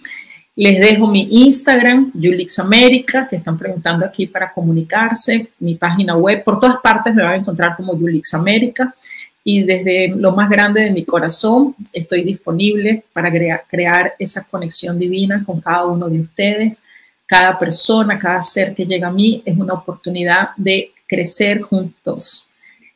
Les 0.59 0.79
dejo 0.79 1.05
mi 1.05 1.27
Instagram, 1.29 2.11
Julix 2.15 2.57
América, 2.57 3.27
que 3.29 3.35
están 3.35 3.59
preguntando 3.59 4.03
aquí 4.03 4.25
para 4.25 4.51
comunicarse, 4.51 5.51
mi 5.59 5.75
página 5.75 6.17
web, 6.17 6.43
por 6.43 6.59
todas 6.59 6.77
partes 6.81 7.13
me 7.13 7.21
van 7.21 7.33
a 7.33 7.37
encontrar 7.37 7.75
como 7.77 7.95
Julix 7.95 8.33
América 8.33 8.95
y 9.43 9.61
desde 9.61 10.07
lo 10.07 10.31
más 10.31 10.49
grande 10.49 10.81
de 10.81 10.89
mi 10.89 11.05
corazón 11.05 11.75
estoy 11.93 12.23
disponible 12.23 13.03
para 13.13 13.31
crear, 13.67 14.15
esa 14.17 14.47
conexión 14.47 14.97
divina 14.97 15.43
con 15.45 15.61
cada 15.61 15.85
uno 15.85 16.09
de 16.09 16.21
ustedes. 16.21 16.81
Cada 17.27 17.59
persona, 17.59 18.17
cada 18.17 18.41
ser 18.41 18.73
que 18.73 18.87
llega 18.87 19.09
a 19.09 19.13
mí 19.13 19.43
es 19.45 19.55
una 19.55 19.75
oportunidad 19.75 20.49
de 20.57 20.91
crecer 21.07 21.61
juntos. 21.61 22.47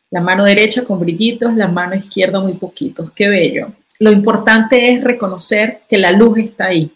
La 0.10 0.19
mano 0.19 0.43
derecha 0.43 0.84
con 0.84 1.00
brillitos, 1.00 1.56
la 1.56 1.67
mano 1.67 1.93
izquierda 1.93 2.39
muy 2.39 2.56
poquitos. 2.56 3.12
Qué 3.12 3.30
bello. 3.30 3.71
Lo 4.00 4.12
importante 4.12 4.91
es 4.91 5.04
reconocer 5.04 5.82
que 5.88 6.00
la 6.00 6.12
luz 6.12 6.39
está 6.39 6.65
ahí 6.65 6.91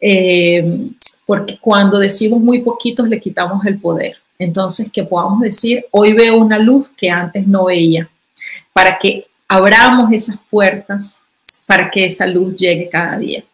eh, 0.00 0.88
porque 1.26 1.58
cuando 1.58 1.98
decimos 1.98 2.40
muy 2.40 2.62
poquitos 2.62 3.08
le 3.08 3.20
quitamos 3.20 3.64
el 3.66 3.78
poder. 3.78 4.16
Entonces, 4.38 4.90
que 4.90 5.04
podamos 5.04 5.40
decir, 5.40 5.84
hoy 5.90 6.14
veo 6.14 6.38
una 6.38 6.58
luz 6.58 6.90
que 6.90 7.10
antes 7.10 7.46
no 7.46 7.66
veía, 7.66 8.08
para 8.72 8.98
que 8.98 9.26
abramos 9.46 10.10
esas 10.12 10.38
puertas, 10.48 11.22
para 11.66 11.90
que 11.90 12.06
esa 12.06 12.26
luz 12.26 12.56
llegue 12.56 12.88
cada 12.88 13.18
día. 13.18 13.44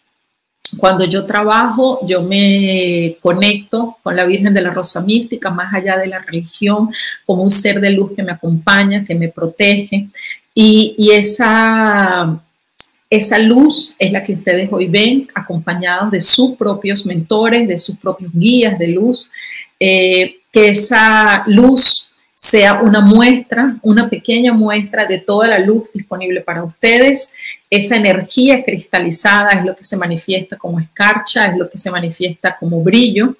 Cuando 0.78 1.04
yo 1.04 1.26
trabajo, 1.26 2.00
yo 2.06 2.22
me 2.22 3.16
conecto 3.20 3.96
con 4.02 4.14
la 4.14 4.24
Virgen 4.24 4.54
de 4.54 4.62
la 4.62 4.70
Rosa 4.70 5.00
Mística, 5.00 5.50
más 5.50 5.74
allá 5.74 5.96
de 5.96 6.06
la 6.06 6.20
religión, 6.20 6.88
como 7.24 7.42
un 7.42 7.50
ser 7.50 7.80
de 7.80 7.90
luz 7.90 8.12
que 8.14 8.22
me 8.22 8.32
acompaña, 8.32 9.04
que 9.04 9.14
me 9.14 9.28
protege. 9.28 10.08
Y, 10.54 10.94
y 10.98 11.10
esa 11.10 12.40
esa 13.08 13.38
luz 13.38 13.94
es 13.98 14.10
la 14.12 14.22
que 14.22 14.34
ustedes 14.34 14.68
hoy 14.72 14.88
ven, 14.88 15.28
acompañados 15.34 16.10
de 16.10 16.20
sus 16.20 16.56
propios 16.56 17.06
mentores, 17.06 17.68
de 17.68 17.78
sus 17.78 17.96
propios 17.96 18.32
guías 18.34 18.78
de 18.78 18.88
luz. 18.88 19.30
Eh, 19.78 20.40
que 20.56 20.68
esa 20.70 21.44
luz 21.46 22.08
sea 22.34 22.80
una 22.80 23.02
muestra, 23.02 23.78
una 23.82 24.08
pequeña 24.08 24.54
muestra 24.54 25.04
de 25.04 25.18
toda 25.18 25.48
la 25.48 25.58
luz 25.58 25.92
disponible 25.92 26.40
para 26.40 26.64
ustedes. 26.64 27.34
Esa 27.68 27.96
energía 27.96 28.64
cristalizada 28.64 29.50
es 29.50 29.64
lo 29.64 29.76
que 29.76 29.84
se 29.84 29.98
manifiesta 29.98 30.56
como 30.56 30.80
escarcha, 30.80 31.44
es 31.44 31.58
lo 31.58 31.68
que 31.68 31.76
se 31.76 31.90
manifiesta 31.90 32.56
como 32.58 32.82
brillo 32.82 33.36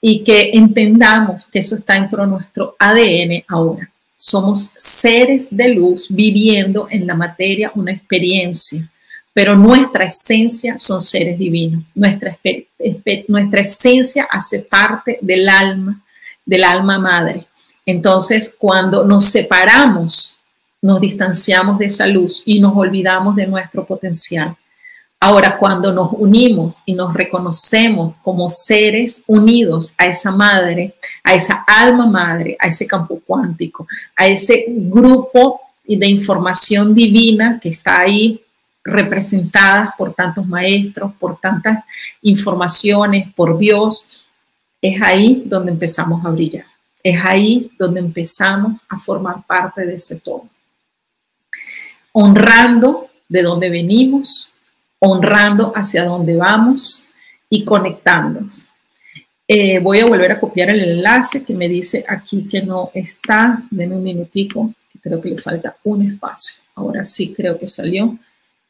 y 0.00 0.22
que 0.22 0.50
entendamos 0.52 1.46
que 1.46 1.60
eso 1.60 1.74
está 1.74 1.94
dentro 1.94 2.22
de 2.22 2.30
nuestro 2.30 2.76
ADN 2.78 3.44
ahora. 3.48 3.90
Somos 4.14 4.62
seres 4.78 5.56
de 5.56 5.70
luz 5.70 6.08
viviendo 6.10 6.86
en 6.90 7.06
la 7.06 7.14
materia 7.14 7.72
una 7.74 7.92
experiencia 7.92 8.86
pero 9.38 9.54
nuestra 9.54 10.06
esencia 10.06 10.78
son 10.78 11.00
seres 11.00 11.38
divinos. 11.38 11.84
Nuestra, 11.94 12.36
nuestra 13.28 13.60
esencia 13.60 14.26
hace 14.28 14.58
parte 14.58 15.16
del 15.22 15.48
alma, 15.48 16.02
del 16.44 16.64
alma 16.64 16.98
madre. 16.98 17.46
Entonces, 17.86 18.56
cuando 18.58 19.04
nos 19.04 19.26
separamos, 19.26 20.40
nos 20.82 21.00
distanciamos 21.00 21.78
de 21.78 21.84
esa 21.84 22.08
luz 22.08 22.42
y 22.46 22.58
nos 22.58 22.76
olvidamos 22.76 23.36
de 23.36 23.46
nuestro 23.46 23.86
potencial. 23.86 24.56
Ahora, 25.20 25.56
cuando 25.56 25.92
nos 25.92 26.10
unimos 26.14 26.82
y 26.84 26.94
nos 26.94 27.14
reconocemos 27.14 28.16
como 28.24 28.50
seres 28.50 29.22
unidos 29.28 29.94
a 29.98 30.06
esa 30.06 30.32
madre, 30.32 30.96
a 31.22 31.34
esa 31.34 31.62
alma 31.64 32.06
madre, 32.06 32.56
a 32.58 32.66
ese 32.66 32.88
campo 32.88 33.22
cuántico, 33.24 33.86
a 34.16 34.26
ese 34.26 34.64
grupo 34.66 35.60
de 35.86 36.08
información 36.08 36.92
divina 36.92 37.60
que 37.62 37.68
está 37.68 38.00
ahí 38.00 38.42
representadas 38.88 39.90
por 39.96 40.12
tantos 40.12 40.46
maestros, 40.46 41.12
por 41.18 41.38
tantas 41.40 41.84
informaciones, 42.22 43.32
por 43.34 43.58
Dios, 43.58 44.28
es 44.80 45.00
ahí 45.02 45.42
donde 45.46 45.72
empezamos 45.72 46.24
a 46.24 46.30
brillar. 46.30 46.66
Es 47.02 47.18
ahí 47.24 47.70
donde 47.78 48.00
empezamos 48.00 48.84
a 48.88 48.96
formar 48.96 49.46
parte 49.46 49.86
de 49.86 49.94
ese 49.94 50.20
todo. 50.20 50.48
Honrando 52.12 53.08
de 53.28 53.42
dónde 53.42 53.70
venimos, 53.70 54.54
honrando 54.98 55.72
hacia 55.74 56.04
dónde 56.04 56.36
vamos 56.36 57.08
y 57.48 57.64
conectándonos. 57.64 58.66
Eh, 59.46 59.78
voy 59.78 60.00
a 60.00 60.06
volver 60.06 60.32
a 60.32 60.40
copiar 60.40 60.70
el 60.70 60.80
enlace 60.80 61.44
que 61.44 61.54
me 61.54 61.68
dice 61.68 62.04
aquí 62.06 62.46
que 62.46 62.60
no 62.62 62.90
está. 62.92 63.62
Denme 63.70 63.96
un 63.96 64.02
minutico, 64.02 64.74
que 64.92 64.98
creo 64.98 65.20
que 65.20 65.30
le 65.30 65.38
falta 65.38 65.76
un 65.84 66.02
espacio. 66.02 66.62
Ahora 66.74 67.02
sí 67.02 67.32
creo 67.32 67.58
que 67.58 67.66
salió. 67.66 68.18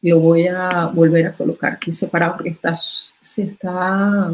Lo 0.02 0.20
voy 0.20 0.46
a 0.46 0.86
volver 0.92 1.26
a 1.26 1.32
colocar 1.32 1.74
aquí 1.74 1.92
separado 1.92 2.34
porque 2.34 2.50
está, 2.50 2.72
se 2.74 3.42
está... 3.42 4.30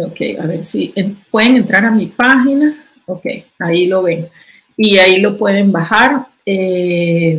Ok, 0.00 0.20
a 0.40 0.46
ver 0.46 0.64
si 0.64 0.94
pueden 1.30 1.56
entrar 1.56 1.84
a 1.84 1.90
mi 1.90 2.06
página. 2.06 2.84
Ok, 3.06 3.26
ahí 3.58 3.86
lo 3.86 4.02
ven. 4.02 4.28
Y 4.76 4.98
ahí 4.98 5.20
lo 5.20 5.36
pueden 5.36 5.72
bajar. 5.72 6.28
Eh, 6.46 7.38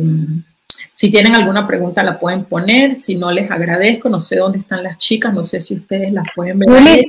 si 0.92 1.10
tienen 1.10 1.34
alguna 1.34 1.66
pregunta 1.66 2.02
la 2.02 2.18
pueden 2.18 2.44
poner, 2.44 3.00
si 3.00 3.16
no 3.16 3.30
les 3.30 3.50
agradezco, 3.50 4.10
no 4.10 4.20
sé 4.20 4.36
dónde 4.36 4.58
están 4.58 4.82
las 4.82 4.98
chicas, 4.98 5.32
no 5.32 5.42
sé 5.44 5.58
si 5.60 5.74
ustedes 5.76 6.12
las 6.12 6.26
pueden 6.36 6.58
ver. 6.58 6.68
Juli, 6.68 7.06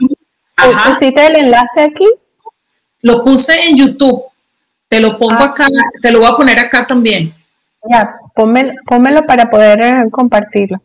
¿pusiste 0.88 1.28
el 1.28 1.36
enlace 1.36 1.82
aquí? 1.82 2.08
Lo 3.02 3.22
puse 3.22 3.68
en 3.68 3.76
YouTube, 3.76 4.24
te 4.88 5.02
lo 5.02 5.18
pongo 5.20 5.42
ah. 5.42 5.48
acá, 5.48 5.68
te 6.02 6.10
lo 6.10 6.20
voy 6.20 6.30
a 6.32 6.38
poner 6.38 6.58
acá 6.60 6.88
también. 6.88 7.34
Ya, 7.90 8.16
pónmelo, 8.36 9.26
para 9.26 9.50
poder 9.50 9.82
eh, 9.82 10.10
compartirlo. 10.12 10.78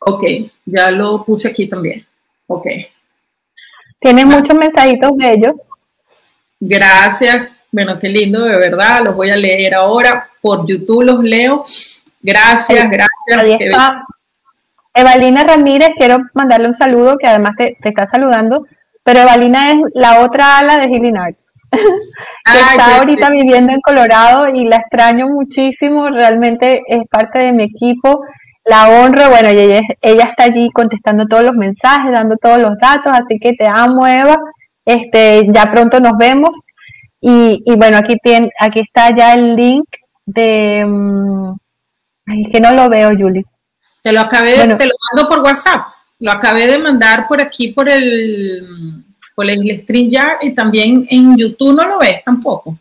Ok, 0.00 0.24
ya 0.64 0.90
lo 0.90 1.24
puse 1.24 1.48
aquí 1.48 1.68
también. 1.68 2.04
Ok. 2.46 2.66
Tienes 4.00 4.24
ah. 4.24 4.28
muchos 4.28 4.56
mensajitos 4.56 5.16
bellos. 5.16 5.68
Gracias. 6.58 7.48
Bueno, 7.70 7.98
qué 7.98 8.08
lindo, 8.08 8.44
de 8.44 8.58
verdad. 8.58 9.04
Los 9.04 9.14
voy 9.14 9.30
a 9.30 9.36
leer 9.36 9.74
ahora. 9.74 10.28
Por 10.40 10.66
YouTube 10.66 11.02
los 11.02 11.22
leo. 11.22 11.62
Gracias, 12.22 12.86
gracias. 12.90 13.70
Evalina 14.92 15.44
Ramírez, 15.44 15.90
quiero 15.96 16.18
mandarle 16.34 16.66
un 16.66 16.74
saludo 16.74 17.16
que 17.16 17.26
además 17.26 17.54
te, 17.56 17.76
está 17.82 18.06
saludando, 18.06 18.66
pero 19.04 19.20
Evalina 19.20 19.72
es 19.72 19.78
la 19.94 20.20
otra 20.20 20.58
ala 20.58 20.78
de 20.78 20.88
Healing 20.88 21.16
Arts, 21.16 21.54
que 21.72 22.58
está 22.58 22.98
ahorita 22.98 23.30
viviendo 23.30 23.72
en 23.72 23.80
Colorado 23.80 24.48
y 24.48 24.64
la 24.64 24.76
extraño 24.76 25.28
muchísimo, 25.28 26.08
realmente 26.08 26.82
es 26.86 27.04
parte 27.08 27.38
de 27.38 27.52
mi 27.52 27.64
equipo, 27.64 28.24
la 28.64 28.88
honro, 28.88 29.30
bueno, 29.30 29.48
ella, 29.48 29.80
ella 30.00 30.24
está 30.24 30.44
allí 30.44 30.70
contestando 30.70 31.26
todos 31.26 31.44
los 31.44 31.54
mensajes, 31.54 32.12
dando 32.12 32.36
todos 32.36 32.58
los 32.58 32.78
datos, 32.78 33.12
así 33.12 33.38
que 33.38 33.52
te 33.54 33.66
amo 33.66 34.06
Eva, 34.06 34.36
este, 34.84 35.46
ya 35.52 35.70
pronto 35.70 36.00
nos 36.00 36.16
vemos 36.18 36.50
y, 37.20 37.62
bueno, 37.76 37.98
aquí, 37.98 38.16
tiene, 38.22 38.50
aquí 38.58 38.80
está 38.80 39.14
ya 39.14 39.34
el 39.34 39.54
link 39.54 39.86
de... 40.24 40.84
Mm, 40.86 41.52
es 42.26 42.48
que 42.50 42.60
no 42.60 42.72
lo 42.72 42.88
veo, 42.88 43.10
Julie. 43.18 43.44
Te 44.02 44.12
lo 44.12 44.20
acabé, 44.20 44.54
te 44.54 44.86
lo 44.86 44.94
mando 45.12 45.28
por 45.28 45.40
WhatsApp. 45.40 45.88
Lo 46.20 46.32
acabé 46.32 46.66
de 46.66 46.78
mandar 46.78 47.26
por 47.28 47.42
aquí 47.42 47.72
por 47.72 47.88
el, 47.88 49.04
por 49.40 49.50
el 49.50 49.80
StreamYard 49.80 50.42
y 50.42 50.54
también 50.54 51.06
en 51.08 51.34
YouTube 51.34 51.74
no 51.74 51.88
lo 51.88 51.98
ves 51.98 52.22
tampoco. 52.22 52.76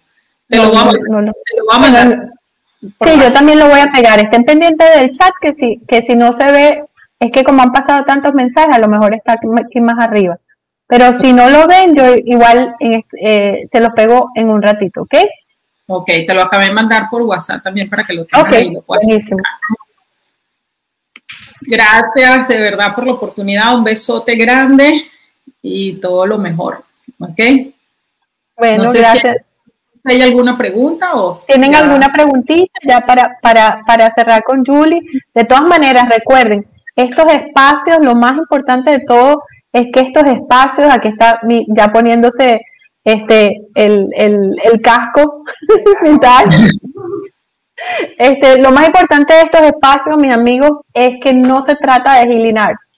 Te, 0.45 0.57
lo, 0.57 0.69
voy 0.69 0.77
a, 0.77 1.79
mandar. 1.79 2.33
Sí, 2.81 3.09
yo 3.17 3.31
también 3.31 3.59
lo 3.59 3.69
voy 3.69 3.79
a 3.79 3.89
pegar. 3.93 4.19
Estén 4.19 4.43
pendientes 4.43 4.93
del 4.93 5.11
chat 5.11 5.31
que 5.39 5.53
si, 5.53 5.79
que 5.87 6.01
si 6.01 6.17
no 6.17 6.33
se 6.33 6.51
ve, 6.51 6.83
es 7.17 7.31
que 7.31 7.45
como 7.45 7.61
han 7.61 7.71
pasado 7.71 8.03
tantos 8.03 8.33
mensajes, 8.33 8.75
a 8.75 8.79
lo 8.79 8.89
mejor 8.89 9.13
está 9.13 9.39
aquí 9.39 9.79
más 9.79 9.99
arriba. 9.99 10.37
Pero 10.85 11.13
si 11.13 11.31
no 11.31 11.49
lo 11.49 11.65
ven, 11.65 11.95
yo 11.95 12.15
igual 12.15 12.75
eh, 12.81 13.63
se 13.65 13.79
los 13.79 13.93
pego 13.93 14.31
en 14.35 14.49
un 14.49 14.61
ratito, 14.61 15.03
¿ok? 15.03 15.15
Ok, 15.87 16.07
te 16.27 16.33
lo 16.33 16.41
acabé 16.41 16.65
de 16.65 16.73
mandar 16.73 17.07
por 17.09 17.21
WhatsApp 17.21 17.63
también 17.63 17.89
para 17.89 18.03
que 18.03 18.15
lo 18.15 18.25
tengas 18.25 18.51
ahí. 18.51 18.73
buenísimo. 18.85 19.39
Gracias 21.61 22.49
de 22.49 22.59
verdad 22.59 22.93
por 22.93 23.07
la 23.07 23.13
oportunidad. 23.13 23.77
Un 23.77 23.85
besote 23.85 24.35
grande 24.35 25.09
y 25.61 25.93
todo 25.99 26.25
lo 26.25 26.37
mejor. 26.37 26.83
¿Ok? 27.19 27.39
Bueno, 28.57 28.83
gracias. 28.91 29.37
hay, 30.03 30.21
alguna 30.21 30.57
pregunta 30.57 31.15
o 31.15 31.37
tienen 31.47 31.75
alguna 31.75 32.09
preguntita 32.09 32.79
ya 32.87 33.01
para, 33.01 33.37
para, 33.41 33.81
para 33.85 34.11
cerrar 34.11 34.43
con 34.43 34.65
Julie. 34.65 35.01
De 35.33 35.45
todas 35.45 35.63
maneras, 35.63 36.07
recuerden, 36.09 36.67
estos 36.95 37.31
espacios, 37.31 37.99
lo 38.01 38.15
más 38.15 38.37
importante 38.37 38.91
de 38.91 38.99
todo 38.99 39.43
es 39.71 39.87
que 39.93 40.01
estos 40.01 40.25
espacios, 40.25 40.91
aquí 40.91 41.09
está 41.09 41.39
ya 41.67 41.91
poniéndose 41.91 42.61
este, 43.03 43.61
el, 43.75 44.81
casco 44.83 45.43
Este, 48.17 48.57
lo 48.61 48.71
más 48.71 48.87
importante 48.87 49.33
de 49.33 49.41
estos 49.43 49.61
espacios, 49.61 50.17
mis 50.17 50.33
amigos, 50.33 50.71
es 50.93 51.17
que 51.21 51.31
no 51.31 51.61
se 51.61 51.77
trata 51.77 52.15
de 52.15 52.25
Healing 52.27 52.57
Arts. 52.57 52.91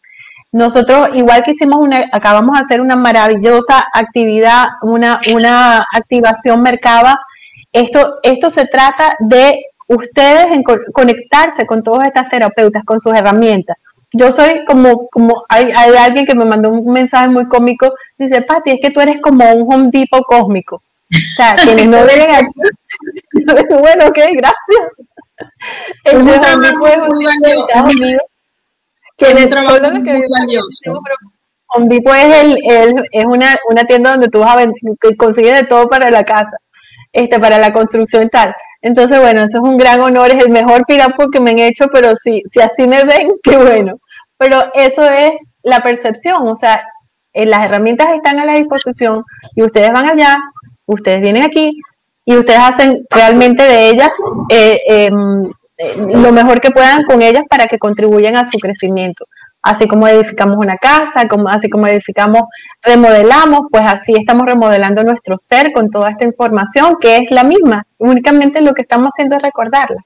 Nosotros, 0.52 1.10
igual 1.14 1.44
que 1.44 1.52
hicimos 1.52 1.78
una, 1.80 2.10
acabamos 2.12 2.58
de 2.58 2.66
hacer 2.66 2.82
una 2.82 2.96
maravillosa 2.96 3.86
actividad, 3.94 4.68
una, 4.82 5.20
una 5.34 5.86
activación 5.94 6.62
Mercaba, 6.62 7.20
esto, 7.72 8.20
esto 8.22 8.50
se 8.50 8.66
trata 8.66 9.16
de 9.20 9.64
ustedes 9.88 10.52
en 10.52 10.64
conectarse 10.64 11.66
con 11.66 11.84
todas 11.84 12.08
estas 12.08 12.30
terapeutas, 12.30 12.84
con 12.84 13.00
sus 13.00 13.14
herramientas. 13.14 13.78
Yo 14.14 14.32
soy 14.32 14.66
como, 14.66 15.08
como 15.10 15.44
hay, 15.48 15.72
hay 15.72 15.96
alguien 15.96 16.26
que 16.26 16.36
me 16.36 16.46
mandó 16.46 16.70
un 16.70 16.92
mensaje 16.92 17.30
muy 17.30 17.48
cómico, 17.48 17.94
dice, 18.18 18.42
Pati, 18.42 18.72
es 18.72 18.80
que 18.82 18.92
tú 18.92 19.00
eres 19.00 19.22
como 19.22 19.50
un 19.54 19.74
Home 19.74 19.90
Depot 19.92 20.24
cósmico. 20.26 20.78
O 20.78 21.36
sea, 21.36 21.56
quienes 21.64 21.88
no 21.88 22.06
ven 22.06 22.30
aquí, 22.30 22.46
bueno, 23.70 24.08
ok, 24.08 24.18
gracias. 24.34 24.56
Es 26.04 26.14
un 26.14 26.28
trabajo 26.28 27.14
muy 27.14 27.26
valioso. 29.22 30.04
Quienes 30.04 30.30
son 30.84 30.94
que 30.94 31.12
Home 31.74 31.88
Depot 31.88 32.16
es, 32.16 32.44
el, 32.44 32.58
el, 32.70 32.96
es 33.12 33.26
una, 33.26 33.58
una 33.70 33.84
tienda 33.86 34.12
donde 34.12 34.28
tú 34.28 34.40
vas 34.40 34.52
a 34.52 34.58
ver, 34.58 34.72
consigues 35.18 35.56
de 35.56 35.66
todo 35.66 35.88
para 35.88 36.12
la 36.12 36.24
casa 36.24 36.58
este, 37.14 37.40
para 37.40 37.58
la 37.58 37.74
construcción 37.74 38.24
y 38.24 38.30
tal. 38.30 38.54
Entonces, 38.82 39.20
bueno, 39.20 39.44
eso 39.44 39.58
es 39.58 39.64
un 39.64 39.78
gran 39.78 40.00
honor, 40.02 40.32
es 40.32 40.44
el 40.44 40.50
mejor 40.50 40.86
pirapo 40.86 41.30
que 41.30 41.40
me 41.40 41.52
han 41.52 41.60
hecho, 41.60 41.88
pero 41.92 42.16
si, 42.16 42.42
si 42.46 42.62
así 42.62 42.88
me 42.88 43.04
ven, 43.04 43.32
qué 43.44 43.58
bueno. 43.58 43.98
Pero 44.38 44.64
eso 44.74 45.04
es 45.10 45.52
la 45.62 45.82
percepción, 45.84 46.48
o 46.48 46.56
sea, 46.56 46.84
eh, 47.34 47.46
las 47.46 47.66
herramientas 47.66 48.14
están 48.14 48.40
a 48.40 48.46
la 48.46 48.56
disposición 48.56 49.24
y 49.56 49.64
ustedes 49.64 49.92
van 49.92 50.10
allá, 50.10 50.38
ustedes 50.86 51.22
vienen 51.22 51.44
aquí 51.44 51.72
y 52.26 52.36
ustedes 52.36 52.60
hacen 52.60 53.06
realmente 53.10 53.64
de 53.64 53.90
ellas 53.90 54.12
eh, 54.50 54.80
eh, 54.88 55.10
lo 55.98 56.32
mejor 56.32 56.62
que 56.62 56.72
puedan 56.72 57.04
con 57.04 57.22
ellas 57.22 57.44
para 57.50 57.68
que 57.68 57.80
contribuyan 57.80 58.36
a 58.36 58.46
su 58.46 58.58
crecimiento 58.60 59.26
así 59.62 59.88
como 59.88 60.08
edificamos 60.08 60.58
una 60.58 60.78
casa, 60.78 61.28
como, 61.28 61.50
así 61.50 61.70
como 61.70 61.88
edificamos, 61.88 62.44
remodelamos, 62.82 63.62
pues 63.70 63.84
así 63.86 64.14
estamos 64.16 64.46
remodelando 64.46 65.04
nuestro 65.04 65.38
ser 65.38 65.72
con 65.72 65.90
toda 65.90 66.10
esta 66.10 66.26
información 66.26 66.98
que 67.00 67.18
es 67.18 67.32
la 67.32 67.44
misma. 67.44 67.86
Únicamente 67.98 68.62
lo 68.62 68.74
que 68.74 68.82
estamos 68.82 69.10
haciendo 69.10 69.36
es 69.36 69.42
recordarla. 69.42 70.04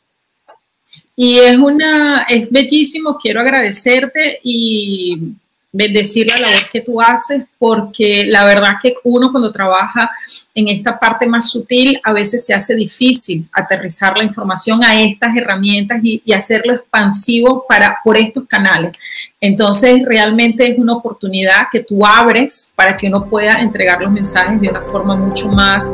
Y 1.15 1.39
es 1.39 1.57
una, 1.57 2.25
es 2.29 2.49
bellísimo, 2.49 3.17
quiero 3.17 3.39
agradecerte 3.39 4.39
y 4.43 5.35
bendecir 5.75 6.27
la 6.27 6.39
labor 6.39 6.61
que 6.71 6.79
tú 6.79 7.01
haces, 7.01 7.43
porque 7.59 8.23
la 8.27 8.45
verdad 8.45 8.75
que 8.81 8.95
uno 9.03 9.29
cuando 9.29 9.51
trabaja 9.51 10.09
en 10.53 10.69
esta 10.69 10.97
parte 10.97 11.27
más 11.27 11.49
sutil, 11.49 11.99
a 12.01 12.13
veces 12.13 12.45
se 12.45 12.53
hace 12.53 12.75
difícil 12.75 13.45
aterrizar 13.51 14.17
la 14.17 14.23
información 14.23 14.81
a 14.85 14.99
estas 15.01 15.35
herramientas 15.35 15.99
y, 16.01 16.21
hacerlo 16.33 16.73
expansivo 16.73 17.65
para, 17.67 17.99
por 18.03 18.17
estos 18.17 18.45
canales. 18.45 18.91
Entonces, 19.39 20.01
realmente 20.05 20.67
es 20.69 20.77
una 20.77 20.93
oportunidad 20.93 21.67
que 21.71 21.81
tú 21.81 22.05
abres 22.05 22.73
para 22.75 22.95
que 22.95 23.07
uno 23.07 23.25
pueda 23.25 23.61
entregar 23.61 24.01
los 24.01 24.11
mensajes 24.11 24.59
de 24.59 24.69
una 24.69 24.81
forma 24.81 25.15
mucho 25.15 25.49
más, 25.49 25.91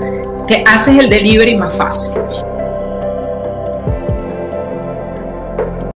que 0.47 0.63
haces 0.65 0.97
el 0.97 1.09
delivery 1.09 1.55
más 1.55 1.75
fácil. 1.75 2.21